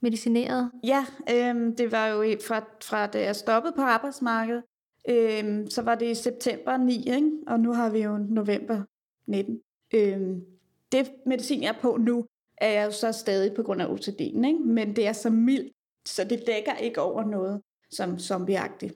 medicineret? 0.00 0.70
Ja, 0.84 1.06
øh, 1.30 1.54
det 1.78 1.92
var 1.92 2.06
jo 2.06 2.36
fra, 2.46 2.60
fra 2.84 3.06
da 3.06 3.22
jeg 3.22 3.36
stoppede 3.36 3.72
på 3.76 3.82
arbejdsmarkedet, 3.82 4.62
øh, 5.08 5.66
så 5.70 5.82
var 5.82 5.94
det 5.94 6.10
i 6.10 6.14
september 6.14 6.76
9, 6.76 7.08
ikke? 7.08 7.30
og 7.46 7.60
nu 7.60 7.72
har 7.72 7.90
vi 7.90 8.02
jo 8.02 8.18
november 8.18 8.82
19. 9.26 9.60
Øh, 9.94 10.20
det 10.92 11.12
medicin, 11.26 11.62
jeg 11.62 11.68
er 11.68 11.80
på 11.82 11.96
nu, 12.00 12.26
er 12.58 12.70
jeg 12.70 12.86
jo 12.86 12.90
så 12.90 13.12
stadig 13.12 13.52
på 13.56 13.62
grund 13.62 13.82
af 13.82 13.86
OCD'en, 13.86 14.46
ikke? 14.46 14.58
men 14.64 14.96
det 14.96 15.06
er 15.06 15.12
så 15.12 15.30
mildt, 15.30 15.72
så 16.06 16.24
det 16.24 16.46
dækker 16.46 16.74
ikke 16.76 17.00
over 17.00 17.24
noget 17.24 17.62
som 17.90 18.18
zombieagtigt. 18.18 18.94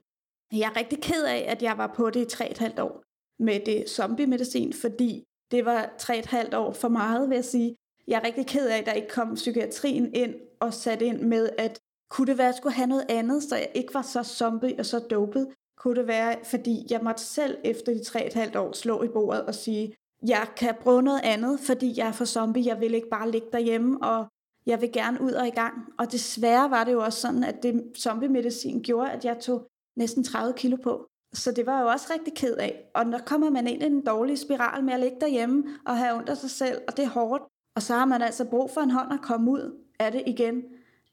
Jeg 0.53 0.71
er 0.75 0.77
rigtig 0.77 1.03
ked 1.03 1.25
af, 1.25 1.45
at 1.49 1.63
jeg 1.63 1.79
var 1.79 1.95
på 1.97 2.11
det 2.11 2.33
i 2.41 2.43
3,5 2.43 2.83
år 2.83 3.03
med 3.43 3.61
det 3.67 3.91
zombie-medicin, 3.91 4.73
fordi 4.73 5.25
det 5.51 5.65
var 5.65 5.95
tre 5.99 6.19
et 6.19 6.27
halvt 6.27 6.55
år 6.55 6.73
for 6.73 6.89
meget, 6.89 7.29
vil 7.29 7.35
jeg 7.35 7.45
sige. 7.45 7.77
Jeg 8.09 8.19
er 8.19 8.25
rigtig 8.25 8.47
ked 8.47 8.69
af, 8.69 8.79
at 8.79 8.87
der 8.87 8.93
ikke 8.93 9.09
kom 9.09 9.35
psykiatrien 9.35 10.15
ind 10.15 10.35
og 10.61 10.75
satte 10.75 11.07
ind 11.07 11.21
med, 11.21 11.51
at 11.59 11.81
kunne 12.11 12.27
det 12.27 12.39
være, 12.39 12.47
at 12.47 12.53
jeg 12.53 12.57
skulle 12.57 12.75
have 12.75 12.87
noget 12.87 13.07
andet, 13.09 13.43
så 13.43 13.57
jeg 13.57 13.71
ikke 13.75 13.95
var 13.95 14.03
så 14.03 14.23
zombie 14.23 14.79
og 14.79 14.87
så 14.87 14.99
dopet? 14.99 15.49
Kunne 15.79 15.97
det 15.97 16.07
være, 16.07 16.37
fordi 16.45 16.87
jeg 16.91 17.01
måtte 17.03 17.23
selv 17.23 17.59
efter 17.65 17.93
de 17.93 18.05
tre 18.05 18.27
et 18.27 18.35
halvt 18.35 18.57
år 18.57 18.73
slå 18.73 19.03
i 19.03 19.09
bordet 19.09 19.43
og 19.43 19.55
sige, 19.55 19.95
jeg 20.27 20.49
kan 20.57 20.75
prøve 20.81 21.03
noget 21.03 21.21
andet, 21.25 21.61
fordi 21.61 21.95
jeg 21.97 22.09
er 22.09 22.13
for 22.13 22.25
zombie, 22.25 22.67
jeg 22.67 22.81
vil 22.81 22.95
ikke 22.95 23.09
bare 23.11 23.31
ligge 23.31 23.49
derhjemme, 23.53 24.03
og 24.03 24.27
jeg 24.67 24.81
vil 24.81 24.93
gerne 24.93 25.21
ud 25.21 25.33
og 25.33 25.47
i 25.47 25.51
gang. 25.51 25.75
Og 25.99 26.13
desværre 26.13 26.71
var 26.71 26.85
det 26.85 26.93
jo 26.93 27.05
også 27.05 27.21
sådan, 27.21 27.45
at 27.45 27.63
det 27.63 27.93
zombie-medicin 27.99 28.83
gjorde, 28.83 29.11
at 29.11 29.25
jeg 29.25 29.39
tog 29.41 29.71
næsten 29.97 30.25
30 30.25 30.55
kilo 30.57 30.77
på. 30.77 31.07
Så 31.33 31.53
det 31.53 31.67
var 31.67 31.77
jeg 31.77 31.83
jo 31.83 31.89
også 31.89 32.07
rigtig 32.15 32.35
ked 32.35 32.57
af. 32.57 32.91
Og 32.95 33.07
når 33.07 33.19
kommer 33.19 33.51
man 33.51 33.67
ind 33.67 33.83
i 33.83 33.87
en 33.87 34.05
dårlig 34.05 34.39
spiral 34.39 34.85
med 34.85 34.95
at 34.95 35.01
ligge 35.01 35.17
derhjemme 35.21 35.65
og 35.87 35.97
have 35.97 36.17
ondt 36.17 36.29
af 36.29 36.37
sig 36.37 36.51
selv, 36.51 36.81
og 36.89 36.97
det 36.97 37.05
er 37.05 37.09
hårdt. 37.09 37.43
Og 37.77 37.83
så 37.83 37.95
har 37.95 38.05
man 38.05 38.23
altså 38.23 38.45
brug 38.45 38.71
for 38.71 38.81
en 38.81 38.91
hånd 38.91 39.13
at 39.13 39.23
komme 39.23 39.51
ud 39.51 39.85
af 39.99 40.13
det 40.13 40.23
igen. 40.27 40.63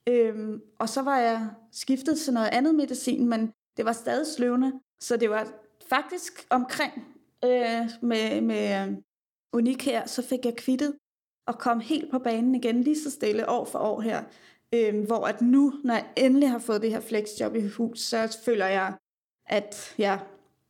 Øhm, 0.10 0.62
og 0.80 0.90
så 0.90 1.02
var 1.02 1.18
jeg 1.18 1.50
skiftet 1.72 2.20
til 2.20 2.34
noget 2.34 2.48
andet 2.48 2.76
medicin, 2.76 3.30
men 3.30 3.52
det 3.78 3.86
var 3.86 3.94
stadig 3.94 4.28
sløvende. 4.28 4.72
Så 5.00 5.18
det 5.18 5.30
var 5.30 5.48
faktisk 5.90 6.48
omkring 6.50 6.94
øh, 7.46 7.90
med, 8.02 8.42
med 8.42 8.88
øh, 8.88 8.98
unik 9.54 9.86
her, 9.86 10.06
så 10.06 10.22
fik 10.22 10.46
jeg 10.46 10.56
kvittet 10.56 10.94
og 11.48 11.58
kom 11.60 11.80
helt 11.80 12.12
på 12.12 12.20
banen 12.20 12.56
igen 12.56 12.82
lige 12.82 13.02
så 13.04 13.12
stille 13.12 13.50
år 13.50 13.66
for 13.66 13.80
år 13.80 14.02
her. 14.02 14.24
Øh, 14.74 15.06
hvor 15.06 15.26
at 15.26 15.42
nu, 15.42 15.74
når 15.84 15.94
jeg 15.94 16.06
endelig 16.18 16.50
har 16.50 16.60
fået 16.60 16.82
det 16.82 16.92
her 16.92 17.00
flexjob 17.00 17.56
i 17.56 17.68
hus, 17.68 18.00
så 18.00 18.38
føler 18.46 18.66
jeg, 18.66 18.94
at 19.46 19.96
ja, 19.98 20.20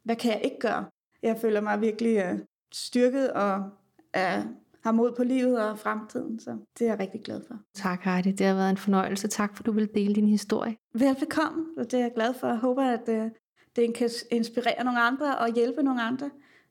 hvad 0.03 0.15
kan 0.15 0.31
jeg 0.31 0.41
ikke 0.43 0.59
gøre? 0.59 0.85
Jeg 1.23 1.37
føler 1.37 1.61
mig 1.61 1.81
virkelig 1.81 2.17
øh, 2.17 2.39
styrket 2.73 3.31
og 3.31 3.69
øh, 4.15 4.45
har 4.83 4.91
mod 4.91 5.11
på 5.11 5.23
livet 5.23 5.69
og 5.69 5.79
fremtiden, 5.79 6.39
så 6.39 6.57
det 6.79 6.87
er 6.87 6.91
jeg 6.91 6.99
rigtig 6.99 7.21
glad 7.23 7.41
for. 7.47 7.59
Tak 7.75 8.03
Heidi, 8.03 8.31
det 8.31 8.45
har 8.45 8.55
været 8.55 8.69
en 8.69 8.77
fornøjelse. 8.77 9.27
Tak 9.27 9.55
for, 9.55 9.61
at 9.61 9.65
du 9.65 9.71
vil 9.71 9.89
dele 9.95 10.15
din 10.15 10.27
historie. 10.27 10.75
Velbekomme, 10.93 11.65
og 11.77 11.91
det 11.91 11.93
er 11.93 12.03
jeg 12.03 12.11
glad 12.15 12.33
for. 12.33 12.47
Jeg 12.47 12.57
håber, 12.57 12.83
at 12.83 13.09
øh, 13.09 13.31
det 13.75 13.93
kan 13.93 14.09
inspirere 14.31 14.83
nogle 14.83 15.01
andre 15.01 15.37
og 15.37 15.53
hjælpe 15.53 15.83
nogle 15.83 16.01
andre. 16.01 16.29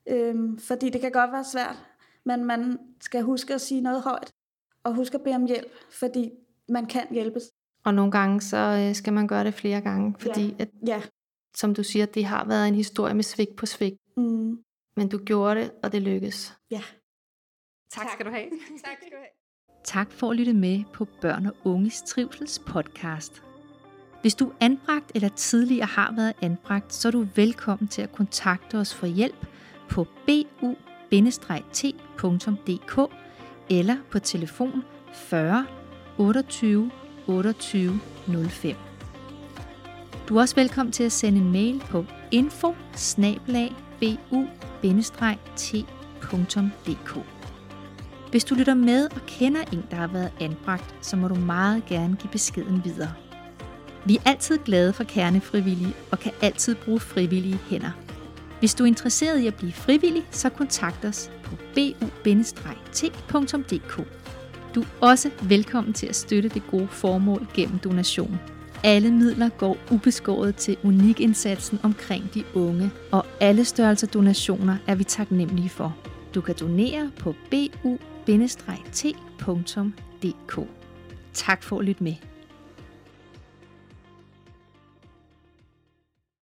Øhm, 0.09 0.59
fordi 0.59 0.91
det 0.91 1.01
kan 1.01 1.11
godt 1.13 1.33
være 1.33 1.45
svært, 1.45 1.87
men 2.27 2.45
man 2.45 2.79
skal 3.01 3.23
huske 3.23 3.55
at 3.55 3.61
sige 3.61 3.81
noget 3.81 4.03
højt, 4.03 4.33
og 4.85 4.95
huske 4.95 5.15
at 5.15 5.23
bede 5.25 5.35
om 5.35 5.47
hjælp, 5.47 5.73
fordi 5.91 6.31
man 6.69 6.87
kan 6.87 7.07
hjælpes. 7.11 7.43
Og 7.85 7.95
nogle 7.95 8.13
gange, 8.13 8.41
så 8.41 8.57
øh, 8.89 8.95
skal 8.95 9.13
man 9.13 9.29
gøre 9.29 9.45
det 9.45 9.55
flere 9.55 9.81
gange, 9.81 10.15
fordi, 10.19 10.47
Ja. 10.49 10.55
at, 10.59 10.69
Ja. 10.87 11.03
som 11.57 11.75
du 11.75 11.83
siger, 11.83 12.07
det 12.07 12.25
har 12.25 12.45
været 12.45 12.69
en 12.69 12.75
historie 12.75 13.15
med 13.15 13.23
svigt 13.25 13.57
på 13.57 13.67
svigt. 13.67 13.97
Mm. 14.17 14.59
Men 14.97 15.09
du 15.09 15.19
gjorde 15.19 15.61
det, 15.61 15.71
og 15.83 15.93
det 15.93 16.03
lykkedes. 16.03 16.59
Ja. 16.71 16.83
Tak 17.91 18.07
skal 18.13 18.27
du 18.27 18.31
have. 18.31 18.45
Tak 18.85 18.97
skal 18.97 19.11
du 19.11 19.17
have. 19.17 19.29
Tak 19.85 20.13
for 20.13 20.31
at 20.31 20.37
lytte 20.37 20.53
med 20.53 20.85
på 20.93 21.05
Børn 21.21 21.47
og 21.47 21.57
Unges 21.65 22.03
Trivsels 22.03 22.59
podcast. 22.59 23.43
Hvis 24.21 24.35
du 24.35 24.49
er 24.49 24.53
anbragt 24.61 25.13
eller 25.15 25.29
tidligere 25.29 25.87
har 25.87 26.13
været 26.17 26.33
anbragt, 26.43 26.93
så 26.95 27.09
er 27.09 27.13
du 27.13 27.27
velkommen 27.37 27.89
til 27.89 28.03
at 28.03 28.13
kontakte 28.13 28.79
os 28.79 28.95
for 28.95 29.07
hjælp 29.07 29.47
på 29.91 30.07
t.dk 31.73 33.01
eller 33.71 33.97
på 34.11 34.19
telefon 34.19 34.85
40 35.15 35.67
28 36.19 36.91
28 37.27 38.01
05. 38.51 38.77
Du 40.29 40.37
er 40.37 40.41
også 40.41 40.55
velkommen 40.55 40.93
til 40.93 41.05
at 41.05 41.13
sende 41.13 41.39
en 41.39 41.53
mail 41.53 41.83
på 41.91 42.05
info 42.31 42.75
bu-t.dk. 44.01 44.77
Hvis 48.31 48.45
du 48.45 48.55
lytter 48.55 48.75
med 48.75 49.09
og 49.15 49.21
kender 49.27 49.61
en, 49.73 49.85
der 49.91 49.97
har 49.97 50.07
været 50.07 50.33
anbragt, 50.41 50.95
så 51.01 51.17
må 51.17 51.29
du 51.29 51.35
meget 51.35 51.87
gerne 51.87 52.17
give 52.17 52.31
beskeden 52.31 52.85
videre. 52.85 53.13
Vi 54.05 54.17
er 54.17 54.31
altid 54.31 54.59
glade 54.59 54.93
for 54.93 55.05
kernefrivillige 55.05 55.95
og 56.11 56.19
kan 56.19 56.33
altid 56.43 56.75
bruge 56.75 57.01
frivillige 57.01 57.59
hænder. 57.71 58.06
Hvis 58.67 58.75
du 58.75 58.85
er 58.85 58.89
interesseret 58.89 59.41
i 59.41 59.47
at 59.47 59.55
blive 59.55 59.73
frivillig, 59.73 60.27
så 60.31 60.49
kontakt 60.49 61.05
os 61.05 61.31
på 61.43 61.57
bu-t.dk. 61.75 62.65
Du 64.75 64.81
er 64.81 64.87
også 65.01 65.31
velkommen 65.43 65.93
til 65.93 66.07
at 66.07 66.17
støtte 66.17 66.49
det 66.49 66.63
gode 66.71 66.89
formål 66.89 67.47
gennem 67.55 67.79
donation. 67.79 68.39
Alle 68.85 69.11
midler 69.11 69.49
går 69.49 69.77
ubeskåret 69.91 70.57
til 70.57 70.77
unikindsatsen 70.85 71.81
omkring 71.83 72.35
de 72.35 72.45
unge, 72.55 72.91
og 73.13 73.27
alle 73.41 73.65
størrelser 73.65 74.07
donationer 74.07 74.77
er 74.87 74.95
vi 74.95 75.05
taknemmelige 75.05 75.69
for. 75.69 75.97
Du 76.35 76.41
kan 76.41 76.55
donere 76.61 77.11
på 77.19 77.35
bu-t.dk. 77.51 77.87
Tak 81.33 81.63
for 81.63 81.79
at 81.79 81.85
lytte 81.85 82.05
med. 82.05 82.15